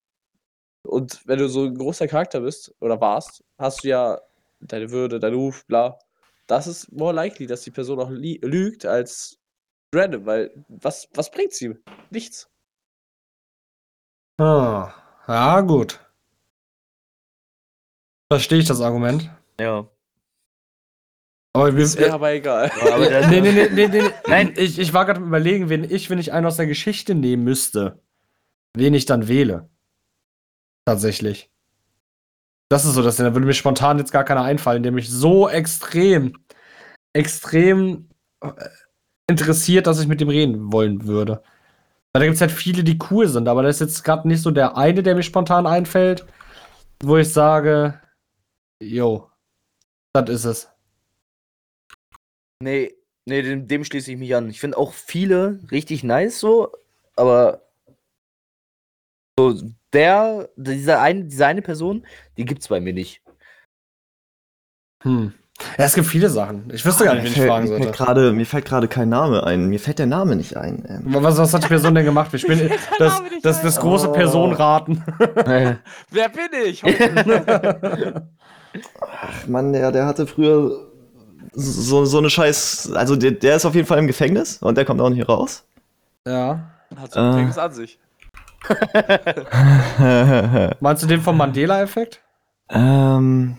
[0.82, 4.20] Und wenn du so ein großer Charakter bist oder warst, hast du ja
[4.60, 5.98] deine Würde, deinen Ruf, bla.
[6.46, 9.38] Das ist more likely, dass die Person auch lügt als
[9.96, 11.78] random, weil was, was bringt's ihm?
[12.10, 12.48] Nichts.
[14.38, 14.92] Ah,
[15.26, 16.00] ja, gut.
[18.30, 19.30] Verstehe ich das Argument.
[19.58, 19.88] Ja.
[21.54, 22.70] Aber wir, Ist mir aber egal.
[22.92, 24.10] Aber nee, nee, nee, nee, nee.
[24.26, 24.52] Nein.
[24.56, 27.44] Ich, ich war gerade am überlegen, wen ich, wenn ich einen aus der Geschichte nehmen
[27.44, 28.02] müsste,
[28.74, 29.70] wen ich dann wähle.
[30.84, 31.50] Tatsächlich.
[32.68, 33.24] Das ist so das Ding.
[33.24, 36.36] Da würde mir spontan jetzt gar keiner einfallen, der mich so extrem,
[37.14, 38.10] extrem
[38.42, 38.52] äh,
[39.28, 41.42] interessiert, dass ich mit dem reden wollen würde.
[42.12, 44.42] Weil da gibt es halt viele, die cool sind, aber da ist jetzt gerade nicht
[44.42, 46.26] so der eine, der mir spontan einfällt,
[47.02, 48.00] wo ich sage,
[48.80, 49.30] yo,
[50.14, 50.68] das ist es.
[52.62, 52.94] Nee,
[53.26, 54.48] nee, dem, dem schließe ich mich an.
[54.48, 56.72] Ich finde auch viele richtig nice so,
[57.16, 57.68] aber
[59.38, 59.60] so
[59.92, 62.06] der, diese eine, diese eine Person,
[62.38, 63.22] die gibt's bei mir nicht.
[65.02, 65.34] Hm.
[65.78, 66.68] Ja, es gibt viele Sachen.
[66.72, 67.90] Ich wüsste gar nicht, wen ich fragen sollte.
[67.90, 69.68] grade, mir fällt gerade kein Name ein.
[69.68, 70.84] Mir fällt der Name nicht ein.
[70.88, 71.02] Ähm.
[71.22, 72.32] Was, was hat die Person denn gemacht?
[72.34, 74.12] Ich bin das, das, das große Oh.
[74.12, 75.02] Personenraten.
[75.44, 76.82] Wer bin ich?
[79.00, 80.70] Ach Mann, der, der hatte früher
[81.52, 82.92] so, so eine Scheiß.
[82.94, 85.64] Also der, der ist auf jeden Fall im Gefängnis und der kommt auch nicht raus.
[86.26, 86.60] ja.
[87.00, 87.30] Hat so ein Äh.
[87.30, 87.98] Gefängnis an sich.
[90.80, 92.20] Meinst du den vom Mandela-Effekt?
[92.70, 93.58] ähm.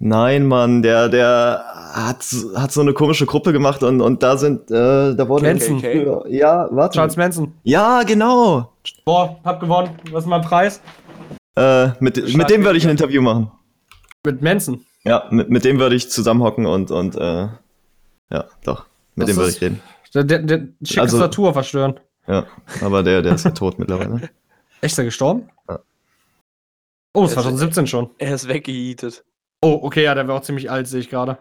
[0.00, 4.70] Nein, Mann, der, der hat, hat so eine komische Gruppe gemacht und, und da sind,
[4.70, 5.80] äh, da wurde Manson.
[5.80, 6.94] früher- Ja, warte.
[6.96, 7.52] Charles Manson.
[7.64, 8.72] Ja, genau.
[9.04, 9.90] Boah, hab gewonnen.
[10.12, 10.80] Was ist mein Preis?
[11.56, 13.50] Äh, mit, mit dem würde ich ein Interview machen.
[14.24, 14.84] Mit Manson.
[15.02, 17.48] Ja, mit, mit dem würde ich zusammenhocken und, und äh,
[18.30, 18.86] ja, doch.
[19.16, 19.80] Mit Das dem würde ich reden.
[20.14, 21.98] Der, der, der schickes Also- Natur verstören.
[22.28, 22.44] Ja,
[22.82, 24.28] aber der, der ist ja tot mittlerweile.
[24.80, 25.48] Echt, ist er gestorben?
[25.68, 25.78] Ja.
[27.14, 28.10] Oh, das Er war ist- 2017 schon.
[28.18, 29.24] Er ist weggehietet.
[29.62, 31.38] Oh, okay, ja, der war auch ziemlich alt, sehe ich gerade.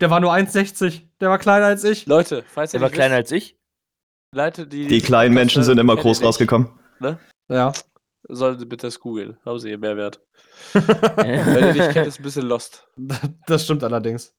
[0.00, 1.02] Der war nur 1,60.
[1.20, 2.06] Der war kleiner als ich.
[2.06, 3.58] Leute, falls ihr Der war kleiner wisst, als ich.
[4.34, 6.70] Leute, die Die kleinen Menschen sind immer groß rausgekommen.
[7.48, 7.72] Ja.
[8.28, 9.38] Sollen Sie bitte das googeln.
[9.44, 10.20] Haben Sie ihr Mehrwert.
[10.72, 12.86] Wenn ihr nicht kennt, ist ein bisschen lost.
[13.46, 14.34] Das stimmt allerdings.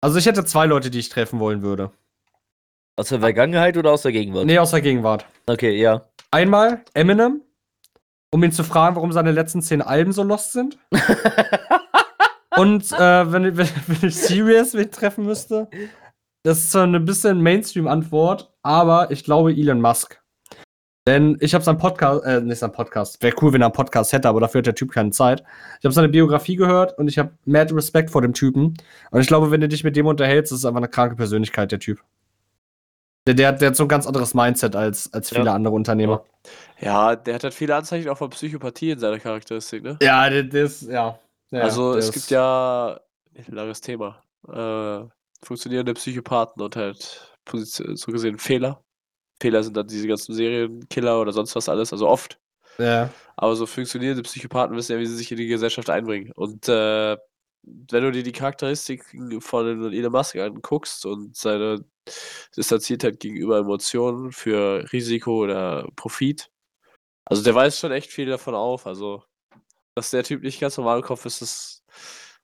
[0.00, 1.92] Also ich hätte zwei Leute, die ich treffen wollen würde.
[2.96, 4.46] Aus der Vergangenheit oder aus der Gegenwart?
[4.46, 5.26] Nee, aus der Gegenwart.
[5.46, 6.08] Okay, ja.
[6.30, 7.42] Einmal Eminem,
[8.32, 10.78] um ihn zu fragen, warum seine letzten zehn Alben so lost sind.
[12.56, 15.68] Und äh, wenn, wenn, wenn ich Serious wen treffen müsste,
[16.44, 20.20] das ist zwar eine bisschen Mainstream-Antwort, aber ich glaube Elon Musk.
[21.06, 24.12] Denn ich habe seinen Podcast, äh, nicht seinen Podcast, wäre cool, wenn er einen Podcast
[24.12, 25.42] hätte, aber dafür hat der Typ keine Zeit.
[25.78, 28.74] Ich habe seine Biografie gehört und ich habe mad Respekt vor dem Typen.
[29.10, 31.72] Und ich glaube, wenn du dich mit dem unterhältst, ist es einfach eine kranke Persönlichkeit,
[31.72, 32.02] der Typ.
[33.28, 35.54] Der, der, hat- der hat so ein ganz anderes Mindset als, als viele Ja.
[35.54, 36.24] andere Unternehmer.
[36.80, 39.98] Ja, der hat halt viele Anzeichen auch von Psychopathie in seiner Charakteristik, ne?
[40.00, 41.18] Ja, der, der ist, ja.
[41.50, 42.98] ja also es ist- gibt ja
[43.36, 44.22] ein langes Thema.
[44.48, 45.06] Äh,
[45.44, 48.82] funktionierende Psychopathen und halt Position, so gesehen Fehler.
[49.42, 52.38] Fehler sind dann diese ganzen Serienkiller oder sonst was alles, also oft.
[52.78, 53.10] Ja.
[53.36, 56.32] Aber so funktionierende Psychopathen wissen ja, wie sie sich in die Gesellschaft einbringen.
[56.32, 57.18] Und äh,
[57.62, 61.84] wenn du dir die Charakteristiken von Elon Musk anguckst und seine
[62.56, 66.50] Distanziertheit gegenüber Emotionen für Risiko oder Profit,
[67.26, 68.86] also der weiß schon echt viel davon auf.
[68.86, 69.22] Also,
[69.94, 71.84] dass der Typ nicht ganz normal im Kopf ist, ist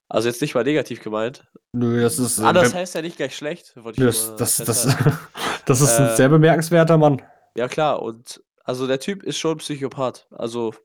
[0.07, 1.47] Also jetzt nicht mal negativ gemeint.
[1.73, 2.37] Nö, das ist.
[2.37, 3.73] äh, Anders wenn- heißt ja nicht gleich schlecht.
[3.75, 4.85] nö, das, das, das,
[5.65, 7.21] das ist ein Äh, sehr bemerkenswerter Mann.
[7.57, 8.01] Ja, klar.
[8.03, 10.27] Und also der Typ ist schon Psychopath.
[10.29, 10.75] Also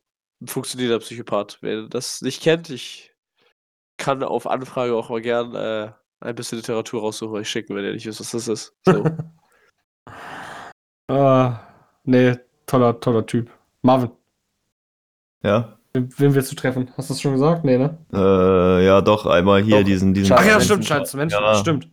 [0.41, 1.59] ein funktionierender Psychopath.
[1.61, 3.10] Wer das nicht kennt, ich
[4.01, 7.93] kann auf Anfrage auch mal gern äh, ein bisschen Literatur raussuchen, euch schicken, wenn ihr
[7.93, 8.75] nicht wisst, was das ist.
[8.85, 9.05] So.
[11.09, 11.51] Äh,
[12.05, 12.37] nee,
[12.67, 13.51] toller, toller Typ.
[13.83, 14.11] Marvin,
[15.43, 15.79] Ja.
[15.95, 16.91] wen, willst du treffen?
[16.97, 17.65] Hast du das schon gesagt?
[17.65, 17.97] Nee, ne?
[18.13, 20.33] Äh, ja, doch, einmal hier Doch, diesen, diesen.
[20.33, 21.55] Ach ja, stimmt, scheiße, Menschen, Ja.
[21.55, 21.89] stimmt.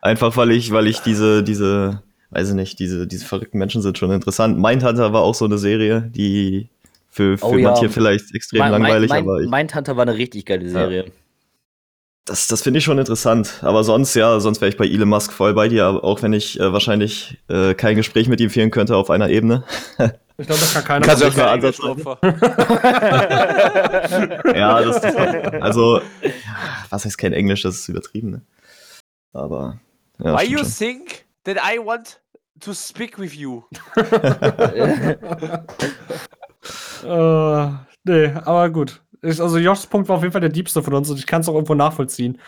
[0.00, 3.98] Einfach weil ich, weil ich diese, diese, weiß ich nicht, diese, diese verrückten Menschen sind
[3.98, 4.58] schon interessant.
[4.58, 6.70] Mindhunter war auch so eine Serie, die
[7.08, 7.70] für, für Oh ja.
[7.70, 11.06] manche vielleicht extrem Mein- langweilig, mein, aber ich, mein Mindhunter war eine richtig geile Serie.
[12.28, 13.58] Das, das finde ich schon interessant.
[13.62, 16.60] Aber sonst, ja, sonst wäre ich bei Elon Musk voll bei dir, auch wenn ich
[16.60, 19.64] äh, wahrscheinlich äh, kein Gespräch mit ihm führen könnte auf einer Ebene.
[20.36, 22.18] Ich glaube, das kann keiner Kannst du sich auch keinen Englisch, Ansatz Opfer.
[24.56, 25.16] ja, das, das
[25.62, 26.00] also,
[26.90, 28.42] was heißt kein Englisch, das ist übertrieben, ne?
[29.32, 29.80] Aber,
[30.22, 30.68] ja, Why you schon.
[30.68, 32.20] think that I want
[32.60, 33.64] to speak with you?
[37.04, 37.68] Äh,
[38.04, 39.00] nee, aber gut.
[39.22, 41.48] Also Joshs Punkt war auf jeden Fall der diebste von uns und ich kann es
[41.48, 42.38] auch irgendwo nachvollziehen.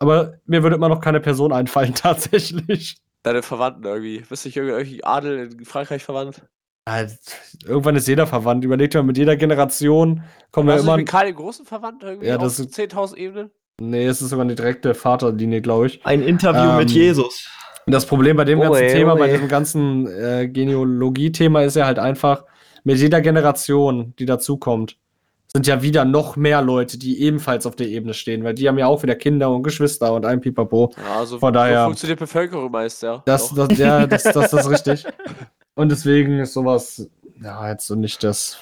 [0.00, 1.94] Aber mir würde immer noch keine Person einfallen,
[2.30, 2.96] tatsächlich.
[3.22, 4.22] Deine Verwandten irgendwie.
[4.28, 6.42] Bist du nicht irgendwie, irgendwie Adel in Frankreich verwandt?
[6.88, 7.04] Ja,
[7.66, 8.64] irgendwann ist jeder verwandt.
[8.64, 10.96] Überlegt mal, mit jeder Generation kommen wir Hast du immer.
[10.98, 12.28] mit Karl den Großen verwandt irgendwie?
[12.28, 13.50] Ja, auf das ist- 10.000 Ebenen?
[13.80, 16.06] Nee, es ist sogar eine direkte Vaterlinie, glaube ich.
[16.06, 17.48] Ein Interview Ähm, mit Jesus.
[17.86, 19.32] Das Problem bei dem ganzen Oe, Thema, bei oe.
[19.32, 22.44] diesem ganzen äh, Genealogie-Thema ist ja halt einfach,
[22.84, 24.96] mit jeder Generation, die dazukommt,
[25.56, 28.76] sind ja wieder noch mehr Leute, die ebenfalls auf der Ebene stehen, weil die haben
[28.78, 30.92] ja auch wieder Kinder und Geschwister und ein Pipapo.
[30.98, 33.22] Ja, also Von so daher- funktioniert Bevölkerung meist, ja.
[33.24, 35.06] Das, das, ja, das, das, das ist richtig.
[35.74, 37.08] Und deswegen ist sowas,
[37.42, 38.58] ja, jetzt so nicht das,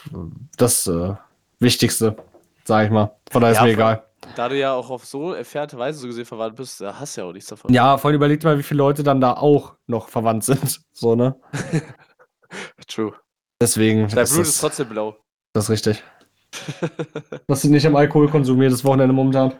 [0.56, 1.14] das äh,
[1.58, 2.14] Wichtigste,
[2.64, 3.10] sag ich mal.
[3.30, 3.82] Von daher ist Ja, mir voll.
[3.82, 4.04] egal.
[4.36, 7.26] Da du ja auch auf so entfernte Weise so gesehen verwandt bist, hast du ja
[7.26, 7.72] auch nichts davon.
[7.74, 10.80] Ja, vorhin überlegt mal, wie viele Leute dann da auch noch verwandt sind.
[10.92, 11.34] So, ne?
[12.86, 13.12] True.
[13.60, 15.16] Deswegen, Dein Blut ist ist, trotzdem blau.
[15.52, 16.02] das ist richtig.
[17.46, 19.54] Das sind nicht am Alkoholkonsum jedes Wochenende momentan.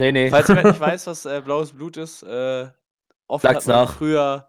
[0.00, 0.30] Nee, nee.
[0.30, 2.68] Falls jemand nicht weiß, was äh, blaues Blut ist, äh,
[3.28, 3.92] oft Sag's hat man nach.
[3.94, 4.48] früher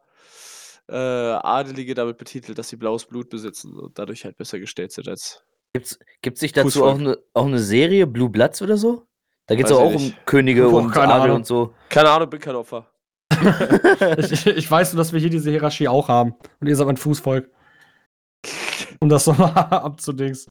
[0.90, 5.08] äh, Adelige damit betitelt, dass sie blaues Blut besitzen und dadurch halt besser gestellt sind
[5.08, 5.44] als.
[5.74, 9.08] Gibt's, gibt's nicht dazu auch eine, auch eine Serie, Blue Bloods oder so?
[9.48, 10.26] Da geht's Weiß doch ich auch um nicht.
[10.26, 11.38] Könige Boah, und keine Adel Ahnung.
[11.38, 11.74] und so.
[11.90, 12.88] Keine Ahnung, bin kein Opfer.
[14.18, 16.36] Ich, ich weiß nur, dass wir hier diese Hierarchie auch haben.
[16.62, 17.50] Und ihr seid mein Fußvolk.
[19.00, 20.48] Um das nochmal abzudings.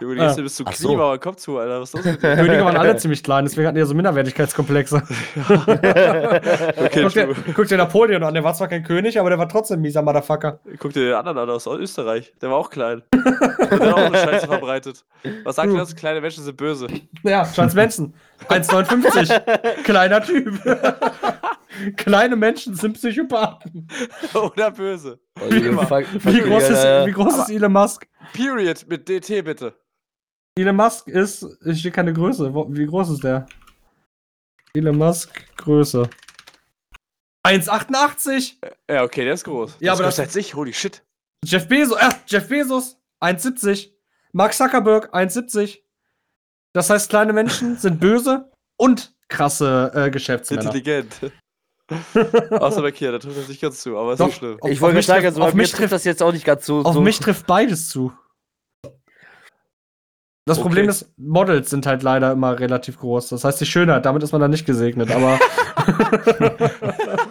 [0.00, 0.26] Junge, Ah.
[0.28, 1.16] jetzt bist du Ach so.
[1.20, 1.80] Komm zu, Alter.
[1.80, 2.36] Was ist los mit dir?
[2.36, 4.96] Könige waren alle ziemlich klein, deswegen hatten die ja so Minderwertigkeitskomplexe.
[5.48, 9.48] okay, guck, dir, guck dir Napoleon an, der war zwar kein König, aber der war
[9.48, 10.60] trotzdem ein mieser Motherfucker.
[10.78, 12.32] Guck dir den anderen an aus Österreich.
[12.40, 13.02] Der war auch klein.
[13.12, 15.04] Der hat auch eine Scheiße verbreitet.
[15.44, 15.94] Was sagt ihr das?
[15.94, 16.86] Kleine Menschen sind böse.
[17.22, 18.14] Ja, Charles Manson.
[18.48, 19.82] 1,59.
[19.84, 20.58] Kleiner Typ.
[21.96, 23.88] Kleine Menschen sind Psychopathen.
[24.34, 25.18] Oder böse.
[25.38, 28.06] Fuck Wie you, groß, ist, wie groß ist Elon Musk?
[28.34, 29.74] Period mit DT bitte.
[30.60, 32.52] Elon Musk ist, ich stehe keine Größe.
[32.52, 33.46] Wo- Wie groß ist der?
[34.74, 36.08] Elon Musk, Größe.
[37.46, 38.56] 1,88.
[38.90, 39.72] Ja, okay, der ist groß.
[39.74, 40.54] Ja, der aber ist das- als ich.
[40.54, 41.02] Holy shit.
[41.44, 43.92] Jeff Bezos, äh, Jeff Bezos, 1,70.
[44.32, 45.82] Mark Zuckerberg, 1,70.
[46.74, 50.64] Das heißt, kleine Menschen sind böse und krasse äh, Geschäftsmänner.
[50.64, 51.32] Intelligent.
[52.52, 54.58] Außer bei Kia, da trifft er sich ganz zu, aber ist Doch, nicht schlimm.
[54.60, 56.66] auf- Ich wollte sagen, trifft- also auf mich trifft trifft- das jetzt auch nicht ganz
[56.66, 56.80] so.
[56.82, 58.12] Auf so mich trifft beides zu.
[60.46, 60.66] Das Okay.
[60.66, 63.28] Problem ist, Models sind halt leider immer relativ groß.
[63.28, 65.38] Das heißt, die Schönheit, damit ist man dann nicht gesegnet, aber.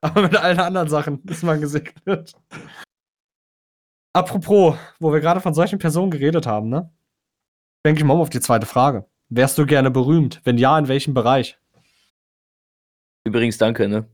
[0.00, 2.32] aber mit allen anderen Sachen ist man gesegnet.
[4.14, 6.90] Apropos, wo wir gerade von solchen Personen geredet haben, ne?
[7.84, 9.06] Denke ich mal auf die zweite Frage.
[9.28, 10.40] Wärst du gerne berühmt?
[10.44, 11.58] Wenn ja, in welchem Bereich?
[13.24, 14.06] Übrigens, danke, ne?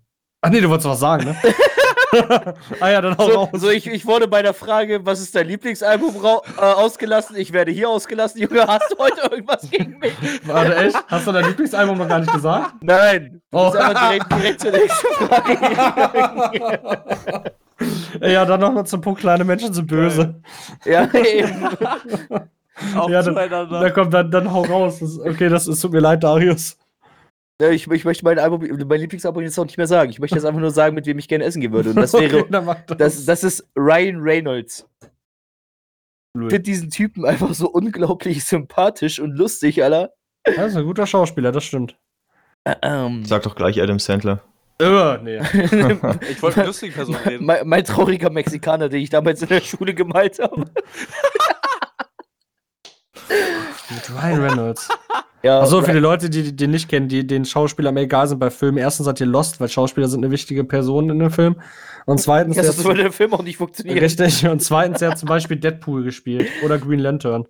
[0.42, 1.36] Ach nee, du wolltest was sagen, ne?
[2.80, 3.48] ah ja, dann hau So, raus.
[3.54, 7.36] so ich, ich wurde bei der Frage, was ist dein Lieblingsalbum äh, ausgelassen?
[7.36, 8.40] Ich werde hier ausgelassen.
[8.40, 10.12] Junge, hast du heute irgendwas gegen mich?
[10.44, 10.96] Warte, echt?
[11.08, 12.74] Hast du dein Lieblingsalbum noch gar nicht gesagt?
[12.80, 13.40] Nein.
[13.50, 13.70] Du Oh.
[13.70, 15.58] einfach direkt, direkt zur nächsten Frage.
[18.22, 20.40] ja, dann noch mal zum Punkt, kleine Menschen sind böse.
[20.84, 21.64] ja, eben.
[22.96, 23.80] Auch Ja, dann- zueinander.
[23.82, 25.00] Na komm, dann, dann hau raus.
[25.00, 26.76] Das, okay, das ist, tut mir leid, Darius.
[27.60, 30.10] Ja, Ich, ich möchte mein, Album, mein Lieblingsalbum jetzt auch nicht mehr sagen.
[30.10, 31.90] Ich möchte jetzt einfach nur sagen, mit wem ich gerne essen gehen würde.
[31.90, 32.96] Und das wäre, okay, das.
[32.96, 34.88] das, das ist Ryan Reynolds.
[36.34, 40.12] Ich finde diesen Typen einfach so unglaublich sympathisch und lustig, Alter.
[40.44, 41.98] Das ist ein guter Schauspieler, das stimmt.
[42.82, 44.40] Ähm, Sag doch gleich Adam Sandler.
[44.80, 45.38] Äh, nee.
[46.30, 47.44] Ich wollte mit lustigen Personen reden.
[47.44, 50.66] mein, mein trauriger Mexikaner, den ich damals in der Schule gemalt habe.
[53.90, 54.88] Mit Ryan Reynolds.
[55.42, 58.38] Ja, Also für die Leute, die den nicht kennen, die den Schauspieler mir egal sind
[58.38, 58.78] bei Filmen.
[58.78, 61.60] Erstens seid ihr Lost, weil Schauspieler sind eine wichtige Person in dem Film.
[62.06, 63.98] Und zweitens, das würde der Film auch nicht funktionieren.
[63.98, 64.46] richtig.
[64.46, 67.46] Und zweitens, er hat zum Beispiel Deadpool gespielt oder Green Lantern.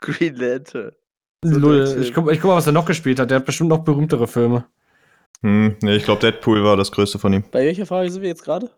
[0.00, 0.92] Green Lantern.
[1.44, 1.98] So Lull.
[2.00, 3.30] Ich guck, ich guck mal, was er noch gespielt hat.
[3.30, 4.64] Der hat bestimmt noch berühmtere Filme.
[5.42, 7.44] Hm, nee, ich glaube, Deadpool war das größte von ihm.
[7.50, 8.70] Bei welcher Frage sind wir jetzt gerade?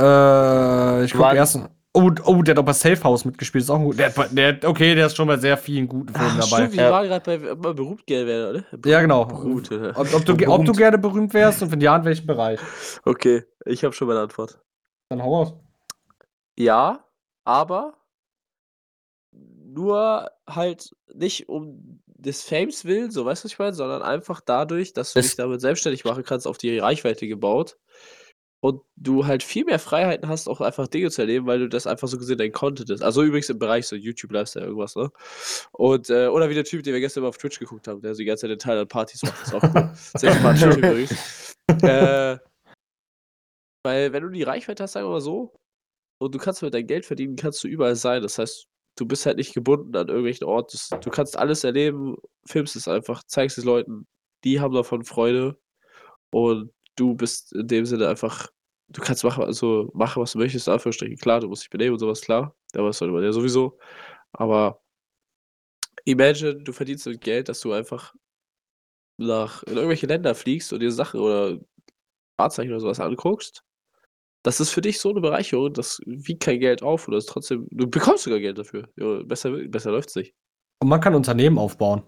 [0.00, 1.60] Äh, ich guck erst.
[1.96, 3.62] Oh, oh, der hat auch bei Safe House mitgespielt.
[3.62, 3.96] Ist auch gut.
[3.98, 6.46] Der, der, okay, der ist schon bei sehr vielen guten Filmen dabei.
[6.56, 6.90] Stimmt, wir Ja.
[6.90, 8.90] waren gerade bei, ob man berühmt gerne wäre, oder?
[8.90, 9.24] Ja, genau.
[9.26, 9.90] Berühmt, oder?
[9.96, 12.58] Ob, ob, du, ge- ob du gerne berühmt wärst und wenn ja, in welchem Bereich?
[13.04, 14.58] Okay, ich habe schon meine Antwort.
[15.08, 15.54] Dann hau aus.
[16.58, 17.04] Ja,
[17.44, 17.94] aber
[19.32, 24.40] nur halt nicht um des Fames willen, so weißt du, was ich meine, sondern einfach
[24.40, 27.76] dadurch, dass du Das- dich damit selbstständig machen kannst, auf die Reichweite gebaut
[28.64, 31.86] und du halt viel mehr Freiheiten hast, auch einfach Dinge zu erleben, weil du das
[31.86, 33.02] einfach so gesehen dein Content ist.
[33.02, 35.10] Also übrigens im Bereich so YouTube Lifestyle irgendwas, ne?
[35.72, 38.14] Und äh, oder wie der Typ, den wir gestern mal auf Twitch geguckt haben, der
[38.14, 39.90] so die ganze Zeit in Thailand Partys macht, das ist auch cool.
[40.16, 41.54] Sehr Typ übrigens.
[41.82, 42.38] Äh,
[43.82, 45.52] weil wenn du die Reichweite hast, sagen wir mal so,
[46.18, 48.22] und du kannst mit dein Geld verdienen, kannst du überall sein.
[48.22, 50.78] Das heißt, du bist halt nicht gebunden an irgendwelchen Orten.
[51.02, 54.06] Du kannst alles erleben, filmst es einfach, zeigst es Leuten,
[54.44, 55.58] die haben davon Freude
[56.30, 58.48] und du bist in dem Sinne einfach,
[58.88, 61.16] du kannst machen, also machen, was du möchtest, in Anführungsstrichen.
[61.18, 62.54] Klar, du musst dich benehmen und sowas, klar.
[62.74, 63.78] Aber das sollte man ja sowieso.
[64.32, 64.80] Aber
[66.04, 68.14] imagine, du verdienst mit Geld, dass du einfach
[69.16, 71.58] nach in irgendwelche Länder fliegst und dir Sachen oder
[72.40, 73.64] Fahrzeichen oder sowas anguckst.
[74.42, 77.30] Das ist für dich so eine Bereicherung, das wiegt kein Geld auf und das ist
[77.30, 78.88] trotzdem, du bekommst sogar Geld dafür.
[78.96, 80.34] Ja, besser, besser läuft's nicht.
[80.82, 82.02] Und man kann Unternehmen aufbauen.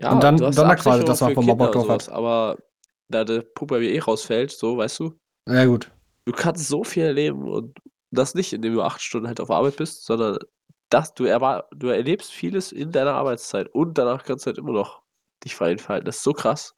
[0.00, 2.08] Ja, Und dann- dann quasi, Absicherung dass man vom Bock drauf hat.
[2.08, 2.58] Aber
[3.08, 5.90] da der Pup bei mir eh rausfällt, so, weißt du, Ja, gut.
[6.26, 7.78] du kannst so viel erleben und
[8.10, 10.38] das nicht, indem du acht Stunden halt auf Arbeit bist, sondern
[10.90, 14.72] das, du, erwar du erlebst vieles in deiner Arbeitszeit und danach kannst du halt immer
[14.72, 15.02] noch
[15.44, 16.04] dich frei entfalten.
[16.06, 16.76] Das ist so krass.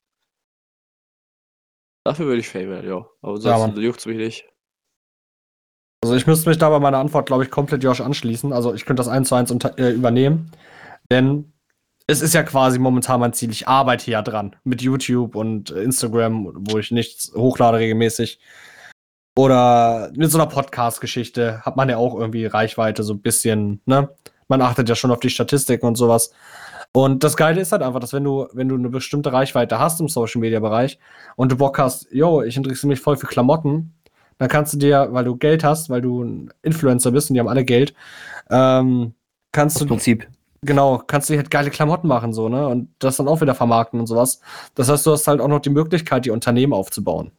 [2.05, 3.07] Dafür würde ich Fame werden, ja.
[3.21, 3.77] Aber Ja, sonst Mann.
[3.77, 4.49] juckt's mich nicht.
[6.03, 8.53] Also ich müsste mich da bei meiner Antwort, glaube ich, komplett Josh anschließen.
[8.53, 10.53] Also ich könnte das eins zu eins äh, übernehmen.
[11.11, 11.53] Denn
[12.07, 13.51] es ist ja quasi momentan mein Ziel.
[13.51, 18.38] Ich arbeite ja dran mit YouTube und Instagram, wo ich nichts hochlade regelmäßig.
[19.37, 24.09] Oder mit so einer Podcast-Geschichte hat man ja auch irgendwie Reichweite, so ein bisschen, ne?
[24.49, 26.31] Man achtet ja schon auf die Statistiken und sowas.
[26.92, 30.01] Und das Geile ist halt einfach, dass wenn du, wenn du eine bestimmte Reichweite hast
[30.01, 30.99] im Social Media Bereich
[31.35, 33.92] und du Bock hast, yo, ich interessiere mich voll für Klamotten,
[34.38, 37.40] dann kannst du dir, weil du Geld hast, weil du ein Influencer bist und die
[37.40, 37.92] haben alle Geld,
[38.49, 39.14] ähm,
[39.53, 40.29] kannst Das du, Prinzip.
[40.62, 42.66] Genau, kannst du dir halt geile Klamotten machen, so, ne?
[42.69, 44.40] Und das dann auch wieder vermarkten und sowas.
[44.75, 47.33] Das heißt, du hast halt auch noch die Möglichkeit, die Unternehmen aufzubauen.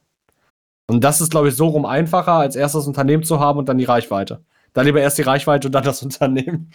[0.90, 3.68] Und das ist, glaube ich, so rum einfacher, als erst das Unternehmen zu haben und
[3.68, 4.42] dann die Reichweite.
[4.72, 6.70] Dann lieber erst die Reichweite und dann das Unternehmen.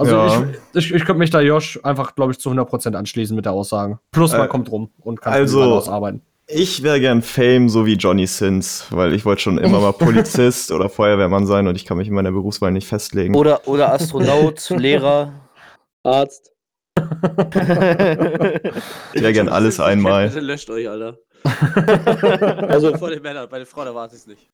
[0.00, 0.42] Also Ja.
[0.74, 3.52] ich, ich, ich könnte mich da Josh einfach, glaube ich, zu 100% anschließen mit der
[3.52, 3.98] Aussage.
[4.12, 6.22] Plus man Äh, kommt rum und kann also- ausarbeiten.
[6.50, 10.72] Ich wäre gern Fame, so wie Johnny Sins, weil ich wollte schon immer mal Polizist
[10.72, 13.34] oder Feuerwehrmann sein und ich kann mich in meiner Berufswahl nicht festlegen.
[13.34, 15.50] Oder, oder Astronaut, Lehrer.
[16.02, 16.52] Arzt.
[19.14, 20.28] Ich wäre gern alles einmal.
[20.28, 21.18] Bitte löscht euch, Alter.
[22.66, 24.50] also vor den Männern, bei den Frauen erwarte ich es nicht.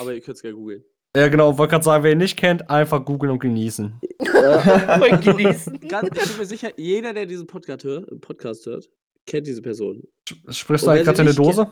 [0.00, 0.84] Aber ihr könnt es gerne googeln.
[1.16, 4.00] Ja, genau, wollte gerade sagen, wer ihn nicht kennt, einfach googeln und genießen.
[4.18, 5.80] Und genießen.
[5.88, 8.88] Ganz, ich bin mir sicher, jeder, der diesen Podcast hört, Podcast hört
[9.26, 10.02] kennt diese Person.
[10.48, 11.70] Sprichst du eigentlich gerade in eine Dose?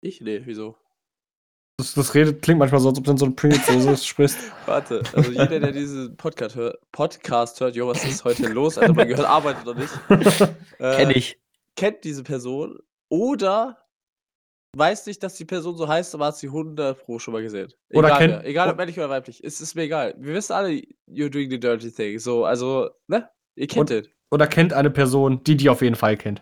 [0.00, 0.20] Ich?
[0.20, 0.76] Nee, wieso?
[1.78, 4.38] Das, das redet, klingt manchmal so, als ob du in so eine Pringles-Dose sprichst.
[4.66, 8.78] Warte, also jeder, der diesen Podcast hört, Podcast hört, jo, was ist heute los?
[8.78, 9.92] Alter, mein Gehirn arbeitet noch nicht.
[10.78, 11.38] Äh, Kenn ich.
[11.76, 13.78] Kennt diese Person oder
[14.76, 17.72] weiß nicht, dass die Person so heißt, aber hat sie 100 pro schon mal gesehen.
[17.94, 20.14] Oder egal, kennt- wer, egal ob männlich oder weiblich, es ist mir egal.
[20.18, 20.70] Wir wissen alle,
[21.08, 22.18] you're doing the dirty thing.
[22.18, 23.28] So, also, ne?
[23.56, 24.08] Ihr kennt Und- den.
[24.32, 26.40] Oder kennt eine Person, die die auf jeden Fall kennt.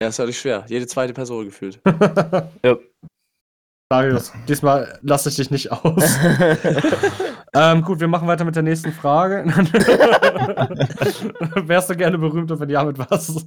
[0.00, 0.64] Ja, ist ja nicht schwer.
[0.68, 1.80] Jede zweite Person gefühlt.
[2.64, 2.76] Ja.
[3.90, 6.18] Darius, diesmal lasse ich dich nicht aus.
[7.54, 9.46] ähm, gut, wir machen weiter mit der nächsten Frage.
[11.66, 13.46] Wärst du gerne berühmt und wenn ja, mit was?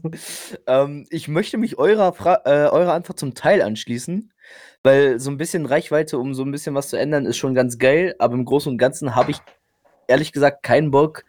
[0.66, 4.34] ähm, ich möchte mich eurer, Fra äh, eurer Antwort zum Teil anschließen,
[4.82, 7.78] weil so ein bisschen Reichweite, um so ein bisschen was zu ändern, ist schon ganz
[7.78, 9.38] geil, aber im Großen und Ganzen habe ich
[10.08, 11.24] ehrlich gesagt keinen Bock,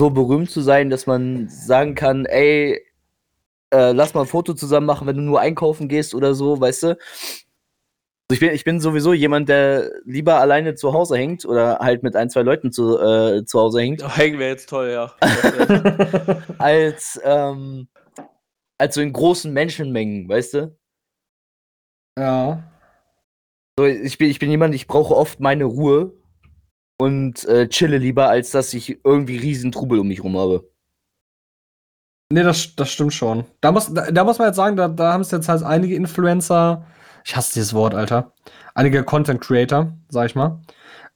[0.00, 2.86] so berühmt zu sein, dass man sagen kann, ey,
[3.72, 6.82] äh, lass mal ein Foto zusammen machen, wenn du nur einkaufen gehst oder so, weißt
[6.84, 6.88] du?
[6.88, 12.02] Also ich, bin, ich bin sowieso jemand, der lieber alleine zu Hause hängt oder halt
[12.02, 15.14] mit ein, zwei Leuten zu, äh, zu Hause hängt, Oh, hängen wir jetzt toll, ja.
[16.58, 17.88] als, ähm,
[18.78, 20.76] als so in großen Menschenmengen, weißt du?
[22.18, 22.62] ja.
[23.78, 26.12] So, ich, bin, ich bin jemand, ich brauche oft meine Ruhe.
[26.98, 30.68] und äh, chille lieber, als dass ich irgendwie riesen Trubel um mich rum habe.
[32.32, 33.44] Nee, das, das stimmt schon.
[33.60, 35.94] Da muss, da, da muss man jetzt sagen, da, da haben es jetzt halt einige
[35.94, 36.84] Influencer,
[37.24, 38.32] ich hasse dieses Wort, Alter,
[38.74, 40.60] einige Content Creator, sag ich mal,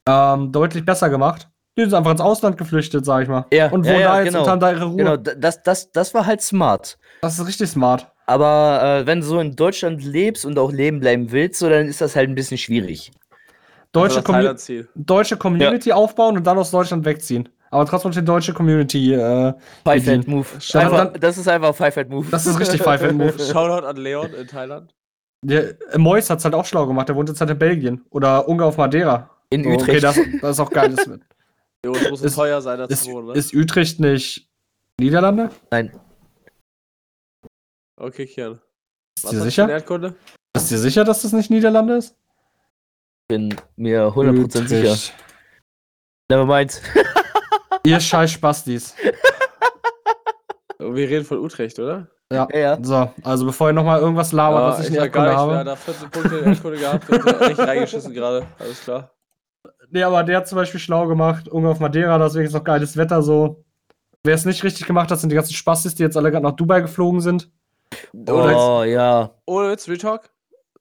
[0.07, 1.49] ähm, deutlich besser gemacht.
[1.77, 3.47] Die sind einfach ins Ausland geflüchtet, sag ich mal.
[3.53, 4.45] Ja, und ja, wohnen ja, da jetzt genau.
[4.45, 4.97] und haben da ihre Ruhe.
[4.97, 6.99] Genau, das, das, das war halt smart.
[7.23, 8.07] Das ist richtig smart.
[8.27, 11.89] Aber äh, wenn du so in Deutschland lebst und auch leben bleiben willst, so, dann
[11.89, 13.11] ist das halt ein bisschen schwierig.
[13.93, 14.55] Deutsche, Nach Commu
[14.95, 17.49] deutsche Community aufbauen und dann aus Deutschland wegziehen.
[17.73, 19.55] Aber trotzdem die deutsche Community, äh,
[19.85, 20.05] Five.
[20.05, 20.47] Head Move.
[20.75, 22.27] Einfach, dann- das ist einfach Five Head Move.
[22.31, 23.39] das ist richtig Five Hand Move.
[23.53, 24.93] Shoutout an Leon in Thailand.
[25.43, 28.05] Der äh, Mois hat's halt auch schlau gemacht, der wohnt jetzt halt in Belgien.
[28.11, 29.31] Oder Ungar auf Madeira.
[29.51, 30.03] In So, Okay, Utrecht.
[30.05, 30.95] das, das ist auch geil.
[30.95, 31.09] Das
[31.85, 33.33] Jo, es muss Ist- teuer sein, als ist, zu wohnen, ne?
[33.35, 34.49] ist Utrecht nicht
[34.99, 35.51] Niederlande?
[35.71, 35.93] Nein.
[37.99, 38.61] Okay, Kian.
[39.17, 39.69] Ist dir sicher?
[39.69, 40.15] Erdkunde?
[40.53, 42.17] Bist du dir sicher, dass das nicht Niederlande ist?
[43.29, 44.91] bin mir 100% sicher.
[44.93, 45.15] Utrecht.
[46.31, 46.81] Never mind.
[47.85, 48.95] Ihr scheiß Spastis.
[50.79, 52.09] Wir reden von Utrecht, oder?
[52.33, 52.49] Ja.
[52.53, 52.79] Ja, ja.
[52.81, 55.65] So, also bevor ihr nochmal irgendwas labert, was ich nicht mehr habe.
[55.65, 58.47] da 14 Punkte in Erdkunde gehabt und richtig reingeschissen gerade.
[58.59, 59.11] Alles klar.
[59.91, 61.49] Nee, aber der hat zum Beispiel schlau gemacht.
[61.49, 63.65] Ungar auf Madeira, deswegen ist noch geiles Wetter so.
[64.23, 66.57] Wer es nicht richtig gemacht hat, sind die ganzen Spastis, die jetzt alle gerade nach
[66.57, 67.51] Dubai geflogen sind.
[68.29, 69.35] Oh, ja.
[69.47, 70.31] ohne Witz, Real Talk.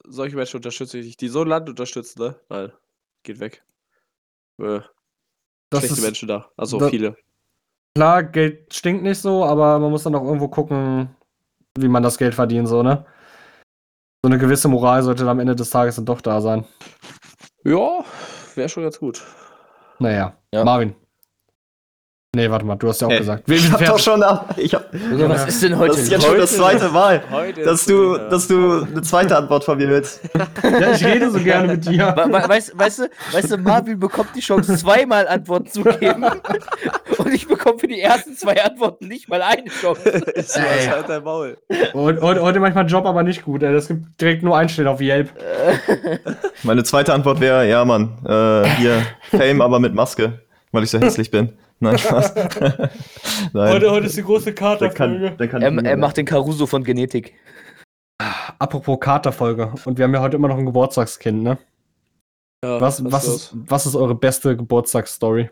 [0.05, 1.21] Solche Menschen unterstütze ich nicht.
[1.21, 2.35] Die so ein Land unterstützen, ne?
[2.49, 2.71] Nein.
[3.23, 3.63] Geht weg.
[4.59, 4.81] Äh,
[5.69, 6.49] Das schlechte ist Menschen da.
[6.57, 7.15] Also da- viele.
[7.95, 11.15] klar, Geld stinkt nicht so, aber man muss dann auch irgendwo gucken,
[11.77, 13.05] wie man das Geld verdient, so, ne?
[14.23, 16.65] So eine gewisse Moral sollte am Ende des Tages dann doch da sein.
[17.63, 18.03] Ja,
[18.55, 19.23] wäre schon ganz gut.
[19.99, 20.63] Naja, Ja.
[20.63, 20.95] Marvin.
[22.35, 23.49] Nee, warte mal, du hast ja auch Hey, gesagt.
[23.49, 24.23] Wir, Ich hab doch schon.
[24.57, 25.93] Ich hab, Junge, was ist denn heute?
[25.93, 27.23] das ist jetzt schon das zweite Mal,
[27.65, 30.21] dass du, dass du eine zweite Antwort von mir willst.
[30.61, 32.13] ja, ich rede so gerne mit dir.
[32.15, 36.23] We we weißt, weißt, du, weißt du, Marvin bekommt die Chance, zweimal Antworten zu geben.
[37.17, 40.07] und ich bekomme für die ersten zwei Antworten nicht mal eine Chance.
[40.35, 41.57] ist als halt dein Maul.
[41.93, 43.63] Und, heute, heute manchmal Job aber nicht gut.
[43.63, 45.31] Das gibt direkt nur Einstellen auf Yelp.
[46.61, 49.01] Meine zweite Antwort wäre, ja, Mann, äh, hier,
[49.31, 51.53] Fame, aber mit Maske, weil ich so hässlich bin.
[51.81, 52.35] Nein, Spaß.
[53.53, 53.73] Nein.
[53.73, 55.35] Heute, heute ist die große Katerfolge.
[55.39, 57.35] er, er macht den Caruso von Genetik.
[58.59, 59.73] Apropos Katerfolge.
[59.85, 61.57] Und wir haben ja heute immer noch ein Geburtstagskind, ne?
[62.65, 65.49] Ja, Was, was, ist, was ist eure beste Geburtstagsstory?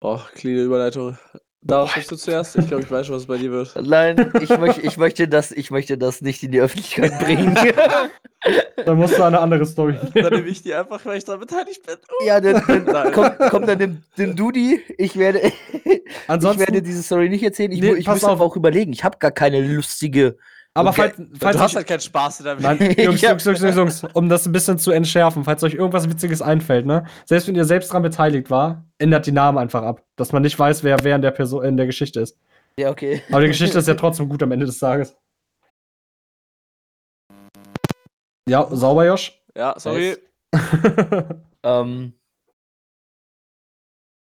[0.00, 1.16] Oh, cleane Überleitung.
[1.62, 2.56] Darauf bist du zuerst?
[2.56, 3.74] Ich glaube, ich weiß schon, was bei dir wird.
[3.82, 7.54] Nein, ich, möch, ich, möchte das, ich möchte das nicht in die Öffentlichkeit bringen.
[8.86, 11.84] Dann musst du eine andere Story Dann nehme ich die einfach, weil ich daran beteiligt
[11.86, 11.96] bin.
[12.24, 14.80] ja, dann, dann komm, komm, dann nimm, nimm du die.
[14.96, 15.40] Ich werde,
[15.84, 17.70] ich Ansonsten, werde diese Story nicht erzählen.
[17.72, 18.40] Ich, Nee, ich muss auf.
[18.40, 18.94] auch überlegen.
[18.94, 20.38] Ich habe gar keine lustige.
[20.74, 21.12] Aber Okay.
[21.16, 22.78] falls, falls du hast halt keinen Spaß in deinem Nein.
[22.96, 23.20] Jungs.
[23.22, 26.86] Jungs, Jungs, Jungs, Jungs, um das ein bisschen zu entschärfen, falls euch irgendwas Witziges einfällt,
[26.86, 27.06] ne?
[27.24, 30.04] Selbst wenn ihr selbst dran beteiligt war, ändert die Namen einfach ab.
[30.16, 32.38] Dass man nicht weiß, wer wer in der Person in der Geschichte ist.
[32.78, 33.22] Ja, okay.
[33.30, 35.16] Aber die Geschichte ist ja trotzdem gut am Ende des Tages.
[38.48, 39.40] Ja, sauber, Josh.
[39.56, 40.16] Ja, sorry.
[41.62, 42.14] Ähm.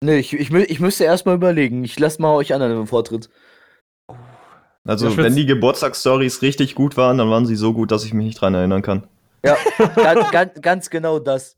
[0.04, 1.82] Nee, ich, ich, ich müsste erstmal überlegen.
[1.82, 3.28] Ich lasse mal euch anderen den Vortritt.
[4.86, 8.14] Also, Ja, wenn die Geburtstagsstories richtig gut waren, dann waren sie so gut, dass ich
[8.14, 9.06] mich nicht dran erinnern kann.
[9.44, 9.56] Ja,
[9.96, 11.56] ganz, ganz, ganz genau das.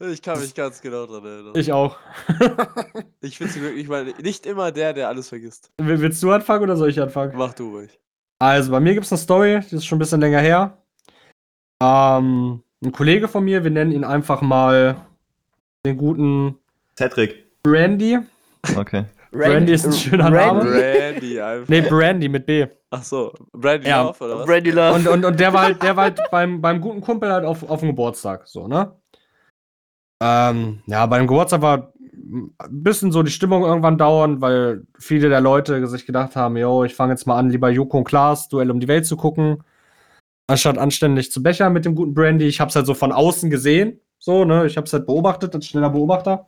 [0.00, 1.52] Ich kann mich ganz genau dran erinnern.
[1.56, 1.96] ich auch.
[3.20, 5.70] Ich finde sie wirklich mal nicht immer der, der alles vergisst.
[5.78, 7.32] Will- Willst du anfangen oder soll ich anfangen?
[7.36, 8.00] Mach du ruhig.
[8.40, 10.76] Also, bei mir gibt es eine Story, die ist schon ein bisschen länger her.
[11.80, 14.96] Ähm, ein Kollege von mir, wir nennen ihn einfach mal
[15.86, 16.56] den guten
[16.98, 17.62] Cedric.
[17.62, 18.18] Brandy.
[18.76, 19.04] Okay.
[19.32, 20.70] Brandy ist ein schöner Randy- Name.
[20.70, 21.68] Brandy einfach.
[21.68, 22.66] Nee, Brandy mit B.
[22.90, 24.02] Ach so, Brandy Ja.
[24.02, 24.46] Love oder was?
[24.46, 24.94] Brandy Love.
[24.94, 27.68] Und, und, und der war halt, der war halt beim, beim guten Kumpel halt auf,
[27.68, 28.94] auf dem Geburtstag, so, ne?
[30.22, 31.92] Ähm, ja, beim Geburtstag war
[32.24, 36.84] ein bisschen so die Stimmung irgendwann dauern, weil viele der Leute sich gedacht haben, yo,
[36.84, 39.62] ich fange jetzt mal an, lieber Joko und Klaas Duell um die Welt zu gucken,
[40.46, 42.46] anstatt anständig zu bechern mit dem guten Brandy.
[42.46, 44.66] Ich hab's halt so von außen gesehen, so, ne?
[44.66, 46.46] Ich hab's halt beobachtet, als schneller Beobachter.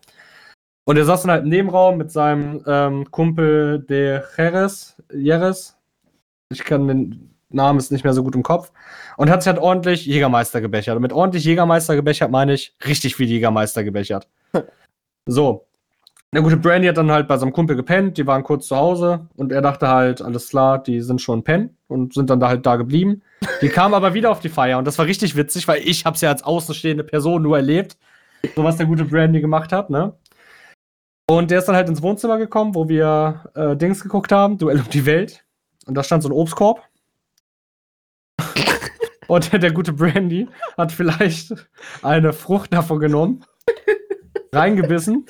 [0.84, 5.76] Und er saß dann halt im Nebenraum mit seinem ähm, Kumpel De Jerez, Jerez.
[6.50, 8.72] Ich kann den Namen ist nicht mehr so gut im Kopf.
[9.16, 10.96] Und hat sich halt ordentlich Jägermeister gebechert.
[10.96, 14.28] Und mit ordentlich Jägermeister gebechert meine ich richtig viel Jägermeister gebechert.
[15.26, 15.66] so.
[16.34, 19.28] Der gute Brandy hat dann halt bei seinem Kumpel gepennt, die waren kurz zu Hause
[19.36, 22.66] und er dachte halt, alles klar, die sind schon pennen und sind dann da halt
[22.66, 23.22] da geblieben.
[23.62, 26.22] Die kamen aber wieder auf die Feier und das war richtig witzig, weil ich hab's
[26.22, 27.96] ja als außenstehende Person nur erlebt,
[28.56, 30.12] so was der gute Brandy gemacht hat, ne?
[31.26, 34.80] Und der ist dann halt ins Wohnzimmer gekommen, wo wir äh, Dings geguckt haben, Duell
[34.80, 35.44] um die Welt.
[35.86, 36.82] Und da stand so ein Obstkorb.
[39.26, 41.54] Und der, der gute Brandy hat vielleicht
[42.02, 43.44] eine Frucht davon genommen,
[44.52, 45.24] reingebissen,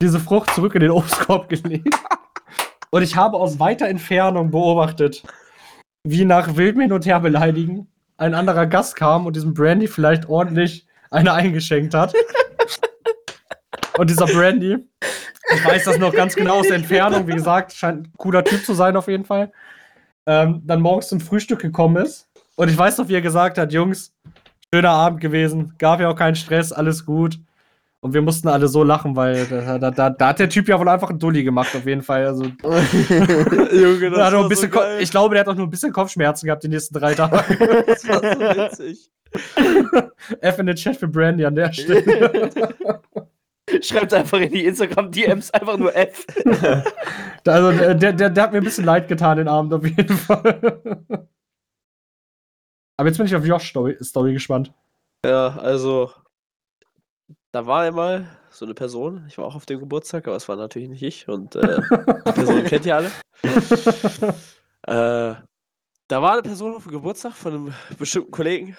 [0.00, 1.98] diese Frucht zurück in den Obstkorb gelegt.
[2.90, 5.24] Und ich habe aus weiter Entfernung beobachtet,
[6.04, 10.28] wie nach wildem Hin und Her beleidigen ein anderer Gast kam und diesem Brandy vielleicht
[10.28, 12.14] ordentlich eine eingeschenkt hat.
[13.98, 14.78] Und dieser Brandy,
[15.54, 18.64] ich weiß das noch ganz genau aus der Entfernung, wie gesagt, scheint ein cooler Typ
[18.64, 19.52] zu sein auf jeden Fall,
[20.26, 22.28] ähm, dann morgens zum Frühstück gekommen ist.
[22.56, 24.14] Und ich weiß noch, wie er gesagt hat, Jungs,
[24.72, 27.38] schöner Abend gewesen, gab ja auch keinen Stress, alles gut.
[28.00, 30.76] Und wir mussten alle so lachen, weil da, da, da, da hat der Typ ja
[30.80, 32.26] wohl einfach einen Dulli gemacht, auf jeden Fall.
[32.26, 32.44] Also,
[33.72, 35.92] Junge, der hat auch ein bisschen Ko- ich glaube, der hat auch nur ein bisschen
[35.92, 37.84] Kopfschmerzen gehabt die nächsten drei Tage.
[37.86, 39.08] das war so witzig.
[40.40, 42.50] F in den Chat für Brandy an der Stelle.
[43.82, 46.26] Schreibt einfach in die Instagram-DMs einfach nur F.
[47.46, 50.98] also, der, der, der hat mir ein bisschen leid getan den Abend auf jeden Fall.
[52.96, 54.72] Aber jetzt bin ich auf Josh Story, Story gespannt.
[55.24, 56.12] Ja, also,
[57.52, 60.56] da war einmal so eine Person, ich war auch auf dem Geburtstag, aber es war
[60.56, 61.80] natürlich nicht ich und äh,
[62.26, 63.10] die Person kennt ihr alle.
[64.84, 65.36] Äh,
[66.08, 68.76] da war eine Person auf dem Geburtstag von einem bestimmten Kollegen,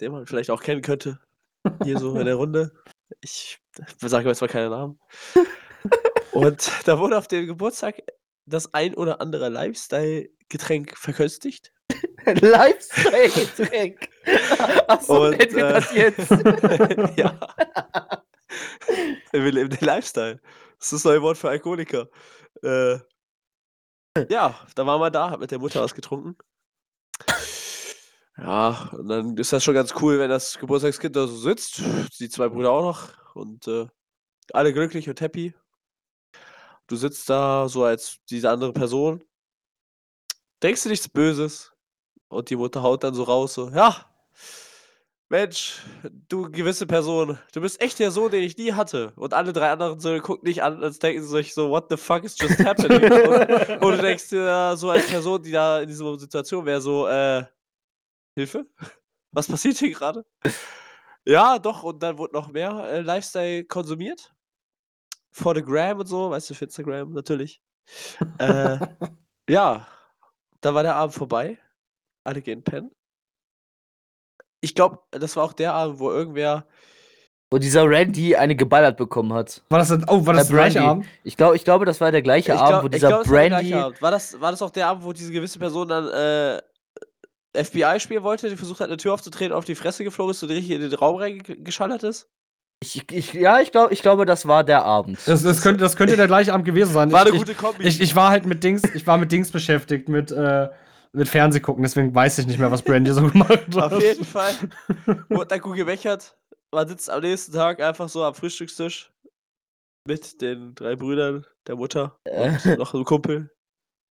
[0.00, 1.18] den man vielleicht auch kennen könnte,
[1.82, 2.70] hier so in der Runde.
[3.20, 3.58] Ich
[4.00, 5.00] sage jetzt mal keine Namen.
[6.32, 7.96] Und da wurde auf dem Geburtstag
[8.46, 11.72] das ein oder andere Lifestyle-Getränk verköstigt.
[12.24, 14.08] Lifestyle-Getränk.
[14.88, 16.30] Achso, Und, nennen wir äh, das jetzt.
[17.18, 17.38] ja.
[19.32, 20.40] Wir leben den Lifestyle.
[20.78, 22.08] Das ist das neue Wort für Alkoholiker.
[22.62, 22.98] Äh,
[24.30, 26.36] ja, da war man da, hat mit der Mutter was getrunken.
[28.38, 31.82] Ja, und dann ist das schon ganz cool, wenn das Geburtstagskind da so sitzt.
[32.20, 33.34] Die zwei Brüder auch noch.
[33.34, 33.86] Und äh,
[34.52, 35.54] alle glücklich und happy.
[36.86, 39.24] Du sitzt da so als diese andere Person.
[40.62, 41.72] Denkst du nichts Böses?
[42.28, 44.06] Und die Mutter haut dann so raus, so, ja,
[45.30, 45.82] Mensch,
[46.28, 49.12] du gewisse Person, du bist echt der Sohn, den ich nie hatte.
[49.16, 51.98] Und alle drei anderen Söhne gucken dich an, als denken sie sich so, what the
[51.98, 53.12] fuck is just happening?
[53.12, 56.80] und, und du denkst dir da so als Person, die da in dieser Situation wäre,
[56.80, 57.44] so, äh,
[58.38, 58.66] Hilfe?
[59.32, 60.24] Was passiert hier gerade?
[61.26, 64.32] Ja, doch, und dann wurde noch mehr äh, Lifestyle konsumiert.
[65.32, 67.60] For the Gram und so, weißt du, für Instagram natürlich.
[68.38, 68.78] äh,
[69.48, 69.86] ja,
[70.60, 71.58] da war der Abend vorbei.
[72.24, 72.90] Alle gehen pennen.
[74.60, 76.66] Ich glaube, das war auch der Abend, wo irgendwer.
[77.50, 79.62] Wo dieser Randy eine geballert bekommen hat.
[79.68, 80.82] War das, denn, oh, war das Der der gleiche.
[80.86, 81.06] Abend?
[81.24, 83.26] Ich glaube, ich glaube, das war der gleiche ich Abend, glaub- wo ich dieser glaub,
[83.26, 83.74] war Brandy.
[83.74, 84.02] Abend.
[84.02, 86.62] War das, war das auch der Abend, wo diese gewisse Person dann äh,
[87.56, 90.50] FBI spielen wollte, die versucht hat, eine Tür aufzutreten, auf die Fresse geflogen ist und
[90.50, 92.28] richtig in den Raum reingeschallert ist?
[92.80, 95.18] Ich, ich, ja, ich glaube, ich glaube, das war der Abend.
[95.26, 97.10] Das, das, könnte, das könnte der gleiche Abend gewesen sein.
[97.10, 97.82] War eine ich, gute Kombi.
[97.86, 100.68] ich, ich war halt mit Dings, ich war mit Dings beschäftigt, mit, äh,
[101.12, 103.92] mit Fernsehgucken, deswegen weiß ich nicht mehr, was Brandy so gemacht hat.
[103.92, 104.54] Auf jeden Fall
[105.28, 106.36] wurde dann gut gewächert.
[106.70, 109.10] Man sitzt am nächsten Tag einfach so am Frühstückstisch
[110.06, 112.50] mit den drei Brüdern, der Mutter Äh.
[112.64, 113.50] und noch einem Kumpel.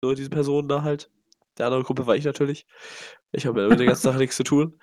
[0.03, 1.09] So diese Personen da halt.
[1.57, 2.65] Der andere Kumpel war ich natürlich.
[3.31, 4.79] Ich habe ja mit der ganzen Sache nichts zu tun.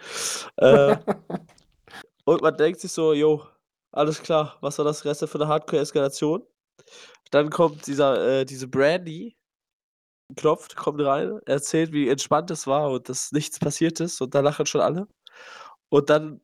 [0.56, 0.96] Äh,
[2.24, 3.46] und man denkt sich so, jo,
[3.92, 6.42] alles klar, was war das Reste für eine Hardcore-Eskalation?
[7.30, 9.36] Dann kommt dieser, äh, diese Brandy,
[10.36, 14.40] klopft, kommt rein, erzählt, wie entspannt es war und dass nichts passiert ist und da
[14.40, 15.08] lachen schon alle.
[15.90, 16.40] Und dann,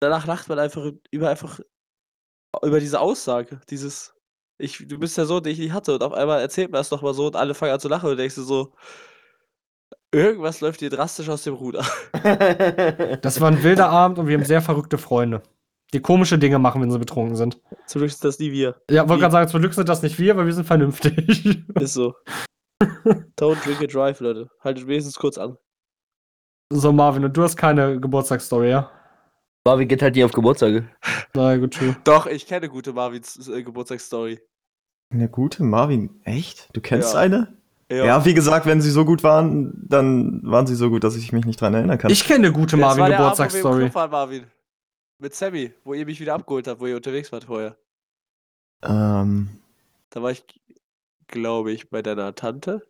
[0.00, 1.60] danach lacht man einfach über einfach
[2.62, 4.14] über diese Aussage, dieses,
[4.58, 6.90] ich, du bist der Sohn, den ich nicht hatte und auf einmal erzählt man es
[6.90, 8.74] nochmal so und alle fangen an zu lachen und denkst du so,
[10.14, 11.84] irgendwas läuft hier drastisch aus dem Ruder.
[13.22, 15.42] Das war ein wilder Abend und wir haben sehr verrückte Freunde.
[15.92, 17.60] Die komische Dinge machen, wenn sie betrunken sind.
[17.86, 18.76] Zum Glück sind das nie wir.
[18.90, 21.64] Ja, wollte gerade sagen, zum Glück sind das nicht wir, weil wir sind vernünftig.
[21.80, 22.14] Ist so.
[23.38, 24.50] Don't drink and drive, Leute.
[24.60, 25.56] Haltet wenigstens kurz an.
[26.72, 28.90] so, Marvin, und du hast keine Geburtstagsstory, ja?
[29.66, 30.88] Marvin geht halt nie auf Geburtstage.
[31.34, 31.96] Na gut, true.
[32.04, 34.40] Doch, ich kenne gute Marvins äh, Geburtstagsstory.
[35.10, 36.20] Eine gute Marvin.
[36.24, 36.68] Echt?
[36.74, 37.20] Du kennst Ja.
[37.20, 37.56] eine?
[37.90, 38.24] Ja.
[38.24, 41.44] wie gesagt, wenn sie so gut waren, dann waren sie so gut, dass ich mich
[41.44, 42.10] nicht dran erinnern kann.
[42.10, 42.96] Ich kenne eine gute Das
[43.94, 44.46] war Marvin.
[45.18, 47.76] Mit Sammy, wo ihr mich wieder abgeholt habt, wo ihr unterwegs wart vorher.
[48.82, 49.48] ähm,
[50.10, 50.44] Da war ich,
[51.28, 52.82] glaube ich, bei deiner Tante.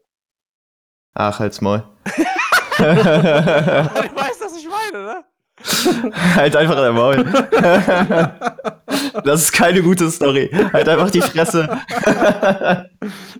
[1.14, 1.82] ach, halt's Maul.
[2.78, 5.24] du weißt, was ich meine, ne?
[6.36, 7.24] halt einfach dein Maul.
[9.24, 10.50] das ist keine gute Story.
[10.72, 11.68] Halt einfach die Fresse.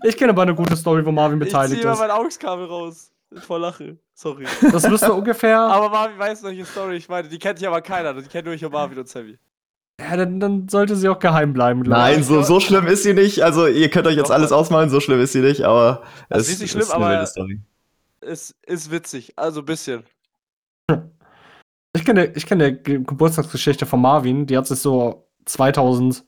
[0.07, 1.99] Ich kenne aber eine gute Story, wo Marvin Ich beteiligt ziehe mal ist.
[2.01, 3.11] mein Augskabel raus.
[3.47, 3.99] Vor Lachen.
[4.12, 4.45] Sorry.
[4.71, 5.59] Das müsste ungefähr.
[5.59, 7.27] Aber Marvin weiß, welche Story ich meine.
[7.29, 8.12] Die kennt ja aber keiner.
[8.12, 9.39] Die kennt nur ich und Marvin und Sammy.
[9.99, 12.27] Ja, dann, dann sollte sie auch geheim bleiben, Nein, ich.
[12.27, 13.43] so, so schlimm ist sie nicht.
[13.43, 16.43] Also, ihr könnt euch jetzt Doch, alles ausmalen, so schlimm ist sie nicht, aber Also,
[16.43, 17.61] es ist nicht schlimm, eine aber- wilde Story.
[18.21, 19.33] Ist, ist witzig.
[19.37, 20.05] Also ein bisschen.
[22.05, 26.23] Ich kenne, ich kenne die Geburtstagsgeschichte von Marvin, die hat sich so 2012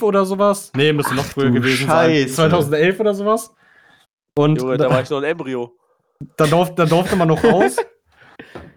[0.00, 0.70] oder sowas.
[0.76, 2.28] Nee, müsste noch früher gewesen Scheiße.
[2.28, 2.52] sein.
[2.52, 3.52] 2011 oder sowas.
[4.38, 5.76] Und Junge, da war ich noch ein Embryo.
[6.36, 7.78] da, durf, da durfte man noch raus.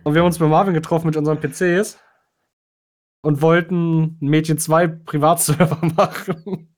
[0.04, 2.00] und wir haben uns bei Marvin getroffen mit unseren PCs
[3.22, 6.76] und wollten Mädchen 2 Privatserver machen.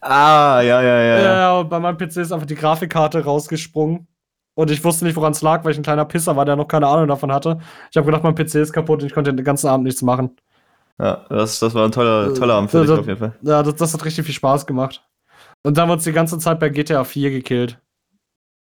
[0.00, 1.00] Ah, ja, ja, ja.
[1.00, 1.38] Ja, ja.
[1.38, 4.08] ja, und bei meinem PC ist einfach die Grafikkarte rausgesprungen.
[4.58, 6.66] Und ich wusste nicht, woran es lag, weil ich ein kleiner Pisser war, der noch
[6.66, 7.58] keine Ahnung davon hatte.
[7.90, 10.30] Ich habe gedacht, mein PC ist kaputt und ich konnte den ganzen Abend nichts machen.
[10.98, 13.32] ja das, das war ein toller, toller Abend für Äh, dich auf jeden Fall.
[13.42, 15.04] Ja, das, das hat richtig viel Spaß gemacht.
[15.62, 17.78] Und dann haben wir uns die ganze Zeit bei GTA 4 gekillt.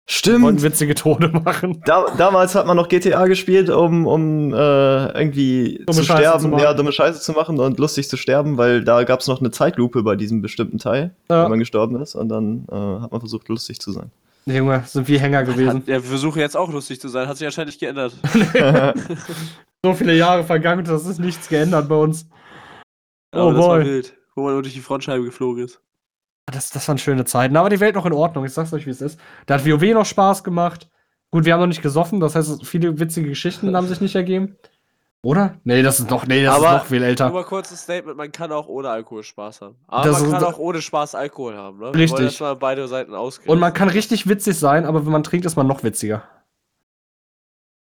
[0.08, 0.62] Stimmt.
[0.62, 1.82] witzige Tode machen.
[1.86, 4.58] Da, damals hat man noch GTA gespielt, um, um äh,
[5.18, 8.58] irgendwie Dumme zu Scheiße sterben, zu ja, dumme Scheiße zu machen und lustig zu sterben,
[8.58, 11.44] weil da gab es noch eine Zeitlupe bei diesem bestimmten Teil, Ja.
[11.44, 12.14] wenn man gestorben ist.
[12.14, 14.12] Und dann äh, hat man versucht, lustig zu sein.
[14.48, 15.80] Junge, sind wie Hänger gewesen.
[15.80, 17.28] Hat, ja, wir versuchen jetzt auch lustig zu sein.
[17.28, 18.16] Hat sich anscheinend nicht geändert.
[19.86, 22.28] So viele Jahre vergangen, das ist nichts geändert bei uns.
[23.32, 23.86] Oh das war boy.
[23.86, 24.18] wild.
[24.34, 25.80] Wo man durch die Frontscheibe geflogen ist.
[26.48, 27.56] Das, das waren schöne Zeiten.
[27.56, 28.46] Aber die Welt noch in Ordnung.
[28.46, 29.20] Ich sag's euch, wie es ist.
[29.46, 30.90] Da hat WoW noch Spaß gemacht.
[31.30, 32.20] Gut, wir haben noch nicht gesoffen.
[32.20, 34.58] Das heißt, viele witzige Geschichten haben sich nicht ergeben.
[35.26, 35.60] Oder?
[35.64, 37.32] Nee, das ist noch, nee, das Aber ist noch viel Nur älter.
[37.32, 39.76] mal kurzes Statement, man kann auch ohne Alkohol Spaß haben.
[39.88, 41.86] Aber Das man kann auch ohne Spaß Alkohol haben, ne?
[41.86, 42.12] Wir Richtig.
[42.12, 43.52] wollen erstmal beide Seiten ausgrenzen.
[43.52, 46.24] Und man kann richtig witzig sein, aber wenn man trinkt, ist man noch witziger.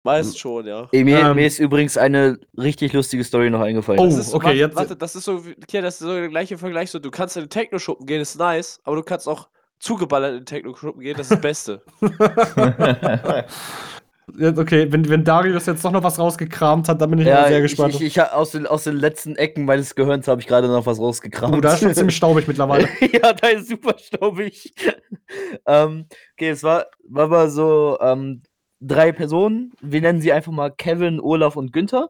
[0.06, 0.88] Meist schon, ja.
[0.94, 1.36] Ey, mir, Ähm.
[1.36, 4.00] mir ist übrigens eine richtig lustige Story noch eingefallen.
[4.00, 6.14] Oh, Das ist, okay, warte, jetzt- Warte, das ist so, wie- okay, das ist so
[6.14, 6.91] der gleiche Vergleich.
[6.91, 10.38] So, du kannst in den Techno-Schuppen gehen, ist nice, aber du kannst auch zugeballert in
[10.39, 11.82] den Techno-Schuppen gehen, das ist das Beste.
[14.38, 17.41] Jetzt, Okay, wenn, wenn Darius jetzt doch noch was rausgekramt hat, dann bin ich ja,
[17.41, 17.95] mal sehr ich, gespannt.
[17.95, 20.86] ich, ich, hab- aus, den, aus den letzten Ecken meines Gehirns habe ich gerade noch
[20.86, 21.55] was rausgekramt.
[21.55, 22.88] oh, da ist schon ziemlich staubig mittlerweile.
[23.11, 24.74] ja, da ist super staubig.
[25.67, 28.43] ähm, okay, es war, war mal so ähm,
[28.80, 29.74] drei Personen.
[29.82, 32.09] Wir nennen sie einfach mal Kevin, Olaf und Günther.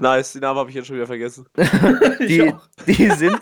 [0.00, 1.46] nice, die Namen habe ich jetzt schon wieder vergessen.
[2.20, 2.52] Die,
[2.86, 3.38] die, sind,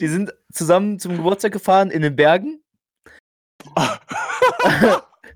[0.00, 2.60] die sind zusammen zum Geburtstag gefahren in den Bergen.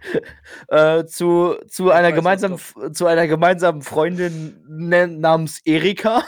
[0.69, 2.59] äh, zu, zu, einer was gemeinsamen,
[2.93, 6.25] zu einer gemeinsamen Freundin namens Erika.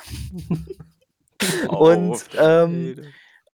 [1.68, 2.97] Und, ähm.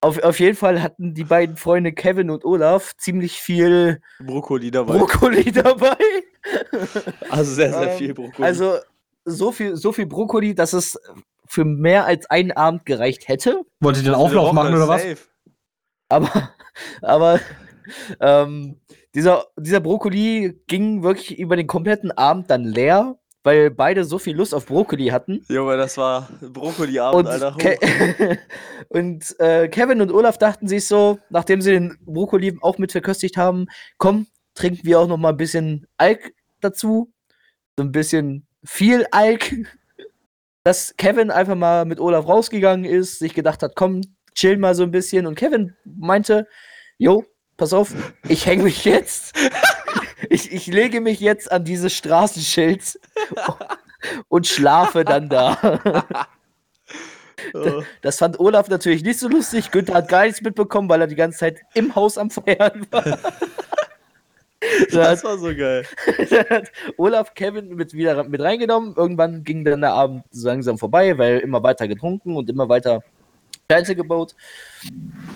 [0.03, 4.99] Auf, auf jeden Fall hatten die beiden Freunde Kevin und Olaf ziemlich viel Brokkoli dabei.
[4.99, 5.97] Brokkoli dabei.
[7.31, 8.47] also sehr, sehr Ähm, viel Brokkoli.
[8.47, 8.77] Also
[9.25, 11.01] so viel, so viel Brokkoli, dass es
[11.47, 13.62] für mehr als einen Abend gereicht hätte.
[13.81, 15.03] Wollt ihr den Auflauf machen oder was?
[15.03, 15.19] safe.
[16.09, 16.51] Aber,
[17.03, 17.41] aber
[18.20, 18.80] ähm,
[19.14, 24.37] dieser, dieser Brokkoli ging wirklich über den kompletten Abend dann leer, weil beide so viel
[24.37, 25.45] Lust auf Brokkoli hatten.
[25.49, 27.55] Junge, das war Brokkoli-Abend, Und, Alter.
[27.57, 27.78] Ke
[28.89, 33.37] und äh, Kevin und Olaf dachten sich so, nachdem sie den Brokkoli auch mit verköstigt
[33.37, 33.66] haben,
[33.99, 37.12] komm, trinken wir auch noch mal ein bisschen Alk dazu.
[37.76, 39.55] So ein bisschen viel Alk.
[40.64, 44.01] Dass Kevin einfach mal mit Olaf rausgegangen ist, sich gedacht hat, komm,
[44.34, 45.26] chill mal so ein bisschen.
[45.26, 46.49] Und Kevin meinte,
[46.99, 47.24] jo,
[47.57, 47.93] pass auf,
[48.29, 49.35] ich hänge mich jetzt.
[50.29, 52.99] ich, ich lege mich jetzt an dieses Straßenschild
[54.29, 56.09] und schlafe dann da.
[57.55, 57.83] Oh.
[58.03, 59.71] Das fand Olaf natürlich nicht so lustig.
[59.71, 63.19] Günther hat gar nichts mitbekommen, weil er die ganze Zeit im Haus am Feiern war.
[64.91, 65.87] Das war so geil.
[66.97, 68.95] Olaf Kevin mit wieder mit reingenommen.
[68.97, 73.03] Irgendwann ging dann der Abend so langsam vorbei, weil immer weiter getrunken und immer weiter
[73.71, 74.35] Scheiße gebaut.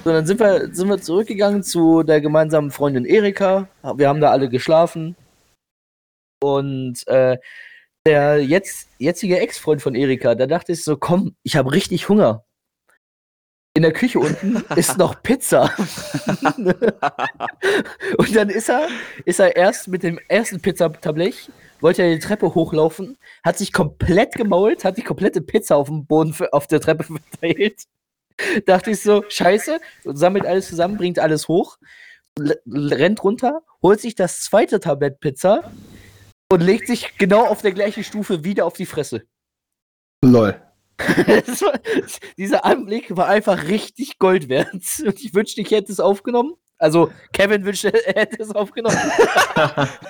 [0.05, 3.69] So, dann sind wir, sind wir zurückgegangen zu der gemeinsamen Freundin Erika.
[3.97, 5.17] Wir haben da alle geschlafen.
[6.43, 7.39] Und äh,
[8.07, 12.45] der jetzt, jetzige Ex-Freund von Erika, da dachte ich so, komm, ich habe richtig Hunger.
[13.77, 15.71] In der Küche unten ist noch Pizza.
[18.17, 18.89] Und dann ist er,
[19.25, 21.51] ist er erst mit dem ersten Pizzablech,
[21.81, 26.07] wollte er die Treppe hochlaufen, hat sich komplett gemault, hat die komplette Pizza auf dem
[26.07, 27.87] Boden, auf der Treppe verteilt.
[28.67, 31.79] Dachte ich so, scheiße, und sammelt alles zusammen, bringt alles hoch,
[32.39, 35.73] rennt runter, holt sich das zweite Tablett Pizza
[36.51, 39.23] und legt sich genau auf der gleichen Stufe wieder auf die Fresse.
[40.23, 40.61] Lol.
[41.01, 41.81] War,
[42.37, 44.69] dieser Anblick war einfach richtig Gold wert.
[45.05, 46.57] Und ich wünschte, ich hätte es aufgenommen.
[46.77, 48.97] Also, Kevin wünschte, er hätte es aufgenommen.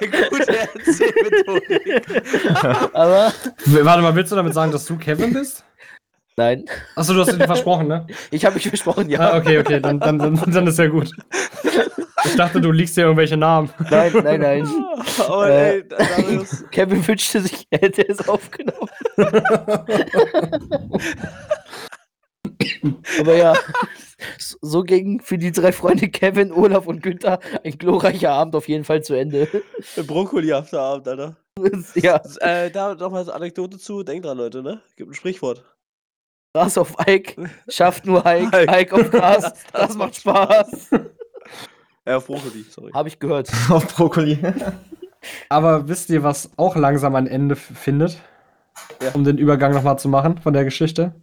[0.01, 2.05] Gute Erzählmethodik.
[2.93, 3.33] Aber
[3.67, 5.65] Warte mal, willst du damit sagen, dass du Kevin bist?
[6.41, 6.65] Nein,
[6.97, 8.07] Achso, du hast dir versprochen, ne?
[8.31, 9.21] ich habe mich versprochen, ja.
[9.21, 11.11] Ah, okay, okay, dann, dann, dann, dann ist ja gut.
[12.25, 13.71] Ich dachte, du liegst dir irgendwelche Namen.
[13.91, 14.69] Nein, nein, nein.
[15.19, 18.89] Aber Äh, ey, Darius, Kevin wünschte sich, er hätte es aufgenommen.
[23.21, 23.55] Aber ja,
[24.39, 28.85] so- ging für die drei Freunde Kevin, Olaf und Günther ein glorreicher Abend auf jeden
[28.85, 29.49] Fall zu Ende.
[29.97, 31.37] Brokkoli-Afterabend, Alter.
[31.95, 34.03] ja, Äh, da noch mal eine Anekdote zu.
[34.03, 34.81] Denkt dran, Leute, ne?
[34.97, 35.65] Gibt ein Sprichwort.
[36.53, 38.81] Gras auf Ike, schafft nur Ike, Ike.
[38.81, 40.91] Ike auf Gras, das, macht Spaß.
[42.07, 42.91] Ja, auf Brokkoli, sorry.
[42.93, 43.51] Habe ich gehört.
[43.71, 44.39] Auf Brokkoli.
[45.49, 48.19] Aber wisst ihr, was auch langsam ein Ende findet?
[49.03, 49.11] Ja.
[49.13, 51.15] Um den Übergang nochmal zu machen von der Geschichte.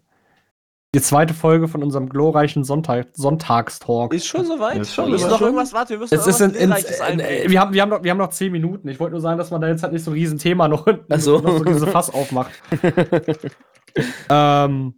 [0.95, 4.13] Die zweite Folge von unserem glorreichen Sonntag Sonntagstalk.
[4.13, 4.77] Ist schon soweit?
[4.77, 5.73] Ist schon ist noch irgendwas?
[5.73, 8.17] Warte, wir müssen Es ist in, in, in, wir, haben, wir, haben noch, wir haben
[8.17, 8.87] noch zehn Minuten.
[8.87, 11.39] Ich wollte nur sagen, dass man da jetzt halt nicht so ein Riesenthema noch, so.
[11.39, 12.51] noch so diese Fass aufmacht.
[14.29, 14.95] ähm,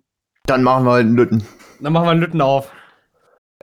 [0.49, 1.43] Dann machen wir halt einen Lütten.
[1.79, 2.71] dann machen wir einen Lütten auf.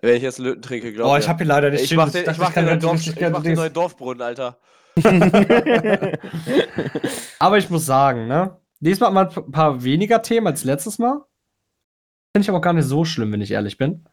[0.02, 1.96] Wenn ich jetzt Löten trinke, glaube Oh, ich habe hier leider nicht Ich stehen.
[1.96, 4.58] mach den, ich mach den, neuen Dorf, ich mach den neuen Dorfbrunnen, Alter.
[7.38, 8.56] Aber ich muss sagen, ne?
[8.80, 11.24] Diesmal haben wir ein paar weniger Themen als letztes Mal.
[12.34, 14.04] Finde ich aber auch gar nicht so schlimm, wenn ich ehrlich bin.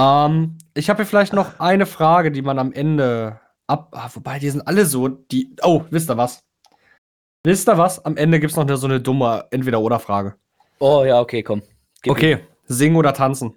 [0.00, 3.88] Ähm, ich habe hier vielleicht noch eine Frage, die man am Ende ab.
[3.92, 5.08] Ah, wobei, die sind alle so.
[5.08, 5.56] Die.
[5.62, 6.44] Oh, wisst ihr was?
[7.44, 8.04] Wisst ihr was?
[8.04, 10.36] Am Ende gibt es noch eine, so eine dumme Entweder-Oder-Frage.
[10.80, 11.62] Oh ja, okay, komm.
[12.02, 13.54] Gib Okay, singen oder tanzen?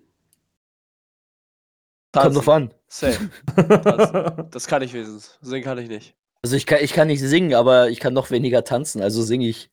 [2.14, 2.22] mir.
[2.22, 2.74] Kommt drauf an.
[2.88, 3.32] Same.
[3.56, 4.50] Tanzen.
[4.52, 5.40] Das kann ich wenigstens.
[5.42, 6.16] Singen kann ich nicht.
[6.44, 9.48] Also ich kann, ich kann nicht singen, aber ich kann noch weniger tanzen, also singe
[9.48, 9.72] ich.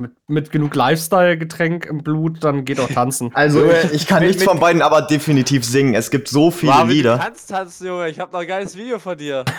[0.00, 3.30] Mit, mit genug Lifestyle-Getränk im Blut, dann geht auch tanzen.
[3.34, 5.94] Also, Junge, ich kann mit- nichts mit- von beiden, aber definitiv singen.
[5.94, 7.18] Es gibt so viele Marvin, Du Lieder.
[7.18, 8.08] kannst tanzen, Junge.
[8.08, 9.44] Ich habe noch ein geiles Video von dir.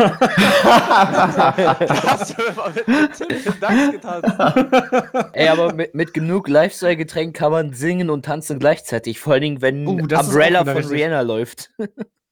[0.66, 2.44] Hast du
[2.76, 3.10] mit dem
[3.44, 4.30] Tim Dax getanzt.
[5.34, 9.20] Ey, aber mit, mit genug Lifestyle-Getränk kann man singen und tanzen gleichzeitig.
[9.20, 10.98] Vor allen Dingen, wenn Uh, Umbrella von richtig.
[10.98, 11.72] Rihanna läuft.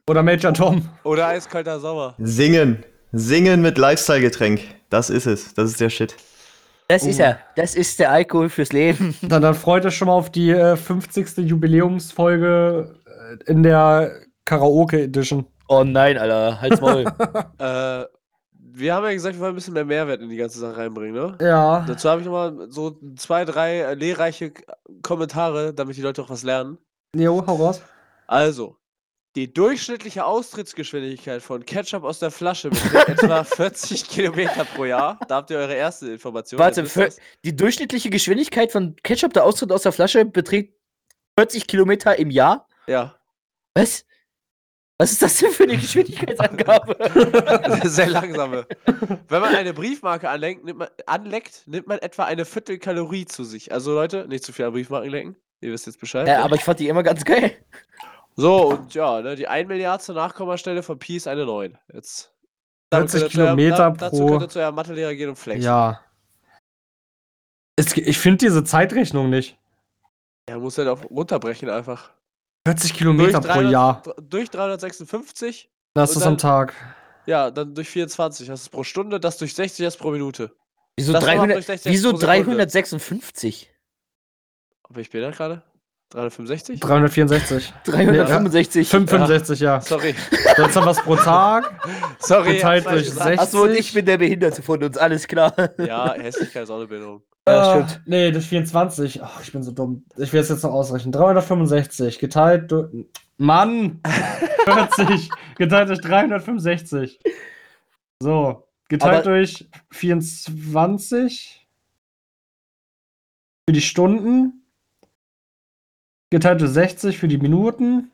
[0.07, 0.87] Oder Major Tom.
[1.03, 2.15] Oder eiskalter Sommer.
[2.19, 2.83] Singen.
[3.11, 4.61] Singen mit Lifestyle-Getränk.
[4.89, 5.53] Das ist es.
[5.53, 6.15] Das ist der Shit.
[6.89, 7.09] Das Uh.
[7.09, 7.39] ist er.
[7.55, 9.15] Das ist der Alkohol fürs Leben.
[9.21, 11.37] Dann, dann freut euch schon mal auf die äh, 50.
[11.37, 14.11] Jubiläumsfolge äh, in der
[14.45, 15.45] Karaoke Edition.
[15.67, 16.59] Oh nein, Alter.
[16.59, 17.05] Halt's Maul.
[17.59, 18.05] Äh,
[18.81, 21.13] wir haben ja gesagt, wir wollen ein bisschen mehr Mehrwert in die ganze Sache reinbringen,
[21.13, 21.37] ne?
[21.41, 21.83] Ja.
[21.85, 24.53] Dazu habe ich nochmal so zwei, drei lehrreiche
[25.01, 26.77] Kommentare, damit die Leute auch was lernen.
[27.15, 27.81] Jo, hau raus.
[28.25, 28.77] Also,
[29.35, 35.19] die durchschnittliche Austrittsgeschwindigkeit von Ketchup aus der Flasche beträgt etwa 40 Kilometer pro Jahr.
[35.27, 36.59] Da habt ihr eure erste Information.
[36.59, 37.09] Warte, für,
[37.45, 40.73] die durchschnittliche Geschwindigkeit von Ketchup, der Austritt aus der Flasche, beträgt
[41.37, 42.67] 40 Kilometer im Jahr?
[42.87, 43.15] Ja.
[43.75, 44.05] Was?
[44.97, 46.97] Was ist das denn für eine Geschwindigkeitsangabe?
[47.87, 48.67] Sehr langsame.
[49.29, 53.45] Wenn man eine Briefmarke anlenkt, nimmt man, anleckt, nimmt man etwa eine Viertel Kalorie zu
[53.45, 53.71] sich.
[53.71, 55.35] Also Leute, nicht zu viel an Briefmarken lenken.
[55.61, 56.27] Ihr wisst jetzt Bescheid.
[56.27, 57.55] ja, aber ich fand die immer ganz geil.
[58.39, 61.77] So, und ja, ne, die 1 Milliardste Nachkommastelle von Pi ist eine 9.
[61.93, 62.33] Jetzt.
[62.91, 65.35] 40 könnt ihr zu eurem- Kilometer Dazu pro- könnt ihr zu eurem Mathelehrer gehen und
[65.35, 65.63] flexen.
[65.65, 66.01] Ja.
[67.75, 69.57] Es, ich finde diese Zeitrechnung nicht.
[70.47, 72.11] Er muss halt auch runterbrechen einfach.
[72.67, 74.03] 40 Kilometer pro 300 Jahr.
[74.21, 76.73] Durch 356, Das ist am Tag.
[77.25, 80.55] ja, dann durch 24, das ist pro Stunde, das durch 60, das ist pro Minute.
[80.97, 82.43] Wieso, Das nochmal 300, durch 60 wieso pro Sekunde.
[82.57, 83.69] 356?
[84.83, 85.63] Aber ich bin da gerade?
[86.09, 86.79] 365?
[86.79, 87.73] 364.
[87.85, 88.89] 365.
[88.89, 89.79] 65, ja.
[89.81, 90.15] Sorry.
[90.57, 91.71] Sonst haben wir es pro Tag.
[92.19, 92.55] Sorry.
[92.55, 93.25] Geteilt durch gesagt.
[93.27, 93.39] 60.
[93.39, 95.53] Achso, und ich bin der Behinderte von uns, alles klar.
[95.77, 97.21] Ja, Hässlichkeit ist auch eine Bildung.
[97.47, 98.01] Ja, Ah, stimmt.
[98.07, 99.21] Nee, durch 24.
[99.23, 100.03] Ach, ich bin so dumm.
[100.17, 101.11] Ich will es jetzt noch ausrechnen.
[101.11, 102.89] 365 geteilt durch.
[103.37, 104.01] Mann!
[104.65, 107.19] 40 geteilt durch 365.
[108.21, 108.67] So.
[108.89, 111.67] Geteilt Aber- durch 24.
[113.67, 114.58] Für die Stunden.
[116.31, 118.11] Geteilt durch 60 für die Minuten.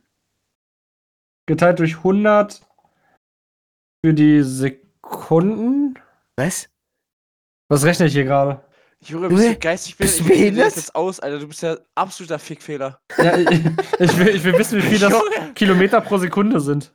[1.48, 2.62] Geteilt durch 100
[4.06, 5.96] für die Sekunden.
[6.38, 6.70] Was?
[7.70, 8.62] Was rechne ich hier gerade?
[9.02, 11.40] Junge, bist du geistig bist du Ich das jetzt aus, Alter.
[11.40, 13.00] Du bist ja absoluter Fickfehler.
[13.18, 13.50] Ja, ich,
[14.00, 15.14] ich, will, ich will wissen, wie viel das.
[15.54, 16.92] Kilometer pro Sekunde sind.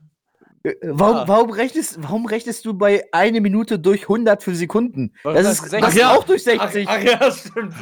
[0.65, 1.29] Äh, Warum, Ja.
[1.29, 5.13] warum, rechnest, warum rechnest du bei eine Minute durch 100 für Sekunden?
[5.23, 5.81] Warum Das das ist, 60?
[5.81, 6.17] das ist Ach ja.
[6.19, 6.89] auch durch 60.
[6.89, 7.75] ja, stimmt.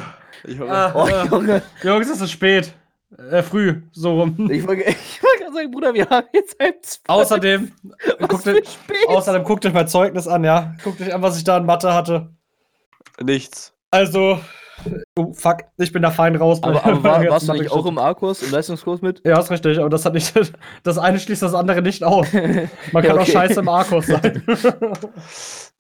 [0.47, 0.71] Junge.
[0.71, 1.25] Ah, oh, ja.
[1.25, 1.63] Junge.
[1.83, 2.75] Jungs, es ist spät.
[3.17, 4.37] Äh, früh, so rum.
[4.51, 7.03] Ich wollte gerade sagen, Bruder, wir haben jetzt halb zwei.
[7.09, 7.73] Außerdem,
[8.29, 8.65] guckt euch,
[9.09, 10.75] außerdem guckt euch mein Zeugnis an, ja.
[10.85, 12.29] Guckt euch an, was ich da in Mathe hatte.
[13.21, 13.73] Nichts.
[13.91, 14.39] Also,
[15.17, 16.63] oh, fuck, ich bin da fein raus.
[16.63, 19.23] aber, aber war, warst du nicht auch im A-Kurs, im Leistungskurs mit?
[19.25, 20.35] Ja, ist richtig, aber das hat nicht.
[20.83, 22.31] Das eine schließt das andere nicht aus.
[22.33, 23.33] Man kann Ja, auch okay.
[23.33, 24.43] scheiße im A-Kurs sein.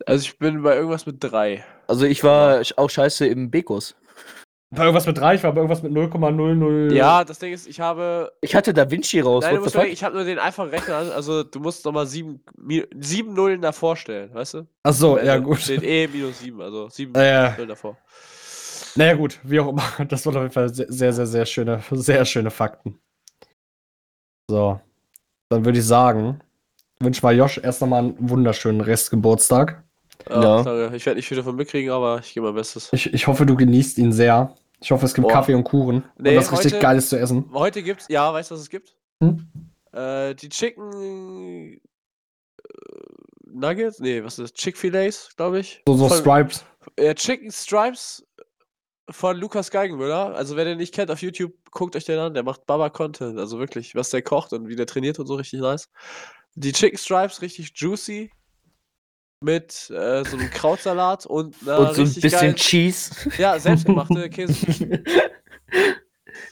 [0.06, 1.62] Also ich bin bei irgendwas mit 3.
[1.86, 3.94] Also ich war auch scheiße im B-Kurs.
[4.70, 6.92] Bei irgendwas mit 3, ich war bei irgendwas mit 0,00.
[6.92, 8.32] Ja, das Ding ist, ich habe.
[8.42, 9.44] Ich hatte Da Vinci raus.
[9.44, 12.86] Nein, du musst ich habe nur den einfachen Rechner, also du musst nochmal sieben, Mi-
[13.00, 14.66] sieben Nullen davor stellen, weißt du?
[14.82, 15.58] Ach so, ja, Ende gut.
[15.60, 17.96] Steht E minus 7, also 7 Äh, Nullen davor.
[18.94, 19.82] Naja, gut, wie auch immer.
[20.08, 22.98] Das waren auf jeden Fall sehr, sehr, sehr, sehr schöne, sehr schöne Fakten.
[24.50, 24.80] So.
[25.50, 26.40] Dann würde ich sagen,
[27.00, 29.82] wünsche mal Josh erst nochmal einen wunderschönen Restgeburtstag.
[30.28, 30.62] Ja.
[30.62, 30.92] Ja.
[30.94, 32.88] Ich werde nicht viel davon mitkriegen, aber ich gebe mein Bestes.
[32.92, 34.54] Ich, ich hoffe, du genießt ihn sehr.
[34.80, 35.32] Ich hoffe, es gibt Boah.
[35.34, 36.04] Kaffee und Kuchen.
[36.18, 37.50] Nee, und richtig heute- Geiles zu essen.
[37.52, 38.94] Heute gibt's, ja, weißt du, was es gibt?
[39.22, 39.46] Hm?
[39.92, 41.80] Äh, die Chicken äh,
[43.46, 43.98] Nuggets?
[44.00, 44.52] Nee, was ist das?
[44.60, 45.82] Chick-fil-A's, glaube ich.
[45.86, 46.64] So, so Von- Stripes.
[46.96, 48.24] äh, Chicken Stripes
[49.10, 50.34] von Lukas Geigenmüller.
[50.36, 52.34] Also, wer den nicht kennt auf YouTube, guckt euch den an.
[52.34, 53.38] Der macht Baba-Content.
[53.38, 55.88] Also wirklich, was der kocht und wie der trainiert und so, richtig nice.
[56.54, 58.30] Die Chicken Stripes richtig juicy.
[59.40, 63.10] Mit äh, so einem Krautsalat und einer Und so ein bisschen geilen, Cheese.
[63.38, 65.02] Ja, selbstgemachte Käse.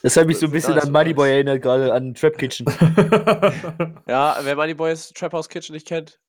[0.03, 2.65] Das hat mich so ein bisschen Nice, an Moneyboy erinnert, gerade an Trap Kitchen.
[4.07, 6.19] Ja, wer Moneyboys Trap House Kitchen nicht kennt,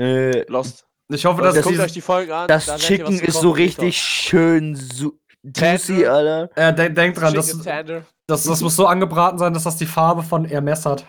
[0.00, 0.86] äh, lost.
[1.12, 2.48] ich hoffe, Das guckt dieses, euch die Folgen an.
[2.48, 6.06] das Chicken ist so richtig schön su juicy.
[6.06, 6.50] Alter.
[6.56, 7.56] äh, denk, denk dran, das,
[8.26, 11.04] das, das muss so angebraten sein, dass das die Farbe von Hermes hat.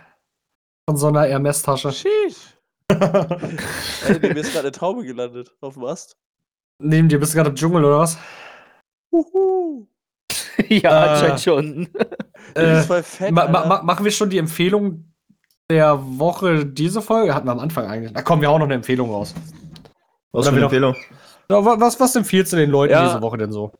[0.89, 1.91] Von so einer Hermes-Tasche.
[1.91, 2.56] Sheesh.
[2.89, 6.17] Ey, mir ist gerade eine Taube gelandet auf dem Ast.
[6.79, 8.17] Neben dir bist du gerade im Dschungel oder was?
[9.11, 9.87] Uhu.
[10.69, 11.89] ja, Äh, anscheinend schon.
[12.55, 13.31] Äh, fett.
[13.31, 15.11] ma ma machen wir schon die Empfehlung
[15.69, 17.35] der Woche diese Folge?
[17.35, 18.13] Hatten wir am Anfang eigentlich.
[18.13, 19.33] Da kommen wir auch noch eine Empfehlung raus.
[20.31, 20.95] Was für eine Empfehlung?
[21.49, 23.05] Wa- was, was empfiehlst du den Leuten Ja.
[23.07, 23.71] diese Woche denn so?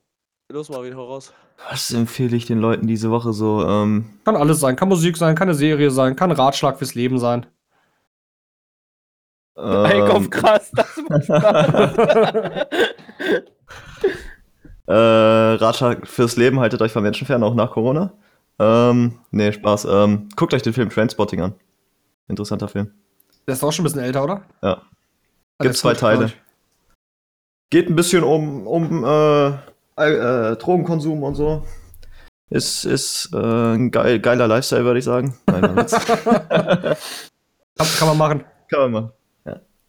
[0.51, 1.33] Los mal wieder raus.
[1.69, 3.65] Was empfehle ich den Leuten diese Woche so?
[3.67, 4.75] Ähm, Kann alles sein.
[4.75, 7.45] Kann Musik sein, kann eine Serie sein, kann ein Ratschlag fürs Leben sein.
[9.57, 11.29] Einkauf ähm, krass, das Spaß.
[14.87, 18.13] äh, Ratschlag fürs Leben, haltet euch von Menschen fern, auch nach Corona.
[18.59, 19.85] Ähm, nee, Spaß.
[19.85, 21.55] Ähm, guckt euch den Film Trainspotting an.
[22.27, 22.91] Interessanter Film.
[23.47, 24.43] Der ist auch schon ein bisschen älter, oder?
[24.61, 24.81] Ja.
[25.57, 26.31] Ah, Gibt ist zwei Teile.
[27.69, 29.49] Geht ein bisschen um, um äh,
[29.97, 31.65] äh, Drogenkonsum und so.
[32.49, 35.37] Ist, ist äh, ein geil, geiler Lifestyle, würde ich sagen.
[35.47, 35.61] Nein.
[37.77, 38.43] Kann, kann man machen.
[38.69, 39.11] Kann man machen.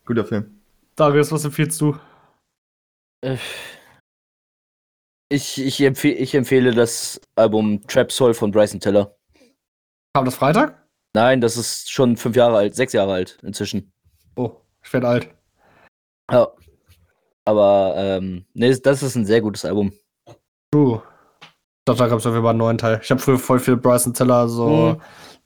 [0.08, 0.58] Guter Film.
[0.96, 1.94] Darius, was empfiehlst du?
[5.30, 9.14] Ich, ich, empfehle, ich empfehle das Album Trap Soul von Bryson Tiller.
[10.14, 10.82] Kam das Freitag?
[11.14, 13.92] Nein, das ist schon fünf Jahre alt, sechs Jahre alt inzwischen.
[14.36, 14.52] Oh,
[14.82, 15.28] ich werde alt.
[16.32, 16.48] Ja.
[17.44, 19.92] Aber ähm, nee, das ist ein sehr gutes Album.
[20.74, 21.00] Ich
[21.84, 22.98] dachte, da gab es auf jeden Fall einen neuen Teil.
[23.02, 24.98] Ich habe früher voll viel Bryson Tiller so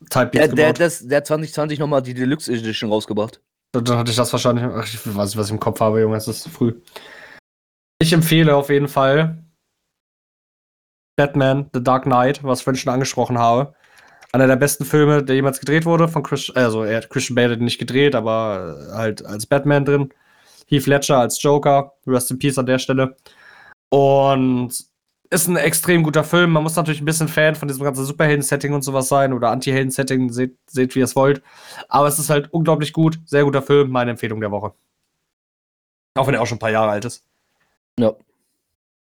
[0.09, 3.41] Type Der, der, das, der hat 2020 nochmal die Deluxe Edition rausgebracht.
[3.73, 4.65] Dann hatte ich das wahrscheinlich.
[4.65, 6.15] Ach, ich weiß nicht, was ich im Kopf habe, Junge.
[6.15, 6.79] Es ist früh.
[7.99, 9.43] Ich empfehle auf jeden Fall
[11.15, 13.73] Batman, The Dark Knight, was ich vorhin schon angesprochen habe.
[14.31, 17.55] Einer der besten Filme, der jemals gedreht wurde von Chris, also er hat Christian Bale
[17.57, 20.13] nicht gedreht, aber halt als Batman drin.
[20.67, 21.93] Heath Ledger als Joker.
[22.07, 23.15] Rest in Peace an der Stelle.
[23.89, 24.73] Und
[25.33, 26.51] ist ein extrem guter Film.
[26.51, 30.29] Man muss natürlich ein bisschen Fan von diesem ganzen Superhelden-Setting und sowas sein oder Anti-Helden-Setting,
[30.29, 31.41] seht, seht, wie ihr es wollt.
[31.89, 33.19] Aber es ist halt unglaublich gut.
[33.25, 33.89] Sehr guter Film.
[33.89, 34.73] Meine Empfehlung der Woche.
[36.15, 37.25] Auch wenn er auch schon ein paar Jahre alt ist.
[37.99, 38.13] Ja.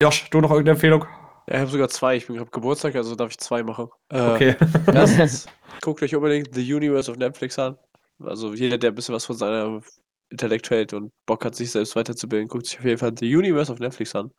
[0.01, 1.07] Josh, du noch irgendeine Empfehlung?
[1.49, 2.17] Ja, ich habe sogar zwei.
[2.17, 3.89] Ich bin hab Geburtstag, also darf ich zwei machen.
[4.11, 4.57] Äh, Okay.
[4.93, 5.47] Erstens,
[5.81, 7.79] guckt euch unbedingt The Universe auf Netflix an.
[8.23, 9.81] Also jeder, der ein bisschen was von seiner
[10.31, 13.73] Intellekt hält und Bock hat, sich selbst weiterzubilden, guckt sich auf jeden Fall The Universe
[13.73, 14.31] auf Netflix an.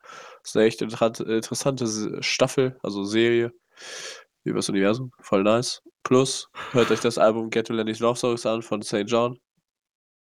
[0.42, 3.52] Das ist eine echt inter- interessante Staffel, also Serie
[4.44, 5.10] über das Universum.
[5.20, 5.82] Voll nice.
[6.02, 9.04] Plus, hört euch das Album Get to Lenny's Love Songs an von St.
[9.06, 9.38] John.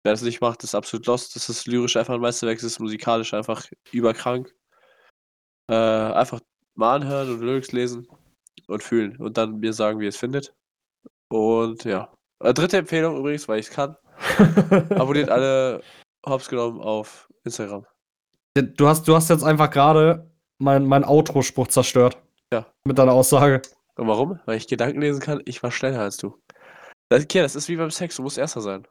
[0.03, 1.35] Wer das nicht macht, ist absolut lost.
[1.35, 4.53] Das ist lyrisch einfach ein Meisterwerk, das ist musikalisch einfach überkrank.
[5.69, 6.41] Äh, einfach
[6.75, 8.07] mal anhören und Lyrics lesen
[8.67, 10.53] und fühlen und dann mir sagen, wie ihr es findet.
[11.29, 12.13] Und ja.
[12.39, 13.95] Äh, dritte Empfehlung übrigens, weil ich es kann.
[14.89, 15.81] Abonniert alle
[16.25, 17.85] Hops genommen auf Instagram.
[18.55, 22.17] du, hast, du hast jetzt einfach gerade mein, mein Outro-Spruch zerstört.
[22.51, 22.65] Ja.
[22.85, 23.61] Mit deiner Aussage.
[23.95, 24.39] Und warum?
[24.45, 26.35] Weil ich Gedanken lesen kann, ich war schneller als du.
[27.09, 28.87] Das, okay, das ist wie beim Sex, du musst erster sein.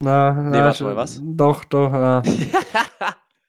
[0.00, 1.20] Na, Nee, na, warte mal, was?
[1.22, 1.92] Doch, doch.
[1.92, 2.22] Ja.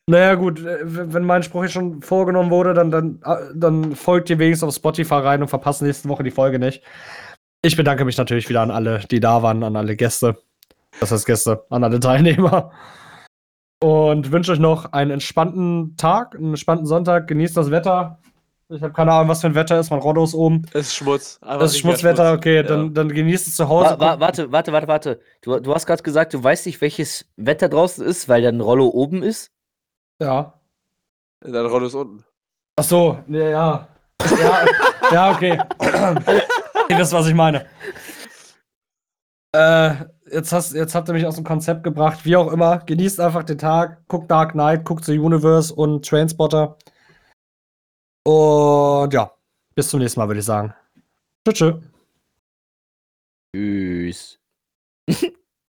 [0.07, 0.61] naja, gut.
[0.63, 4.75] Wenn mein Spruch hier schon vorgenommen wurde, dann, dann, äh, dann folgt ihr wenigstens auf
[4.75, 6.83] Spotify rein und verpasst nächste Woche die Folge nicht.
[7.63, 10.37] Ich bedanke mich natürlich wieder an alle, die da waren, an alle Gäste.
[10.99, 12.71] Das heißt Gäste, an alle Teilnehmer.
[13.81, 17.27] Und wünsche euch noch einen entspannten Tag, einen entspannten Sonntag.
[17.27, 18.19] Genießt das Wetter.
[18.69, 19.91] Ich habe keine Ahnung, was für ein Wetter ist.
[19.91, 20.63] Mein Rotto ist oben.
[20.73, 21.39] Es ist Schmutz.
[21.41, 22.37] Das ist Schmutzwetter, Schmutz.
[22.37, 22.55] okay.
[22.55, 22.63] Ja.
[22.63, 23.91] Dann, dann genießt es zu Hause.
[23.91, 25.19] Wa wa warte, warte, warte, warte.
[25.41, 28.87] Du, du hast gerade gesagt, du weißt nicht, welches Wetter draußen ist, weil dein Rollo
[28.87, 29.51] oben ist.
[30.19, 30.59] Ja.
[31.41, 32.23] Dein Rollo ist unten.
[32.77, 33.87] Ach so, ja, ja.
[34.39, 34.65] Ja,
[35.11, 35.59] ja okay.
[36.89, 37.67] Ihr wisst, was ich meine.
[39.51, 39.93] Äh,
[40.31, 42.25] jetzt, hast, jetzt habt ihr mich aus dem Konzept gebracht.
[42.25, 46.77] Wie auch immer, genießt einfach den Tag, guckt Dark Knight, guckt The Universe und Trainspotter.
[48.23, 49.31] Und ja,
[49.75, 50.73] bis zum nächsten Mal, würde ich sagen.
[51.47, 51.75] Tschüss.
[53.53, 54.39] tschüss.
[55.07, 55.33] Tschüss.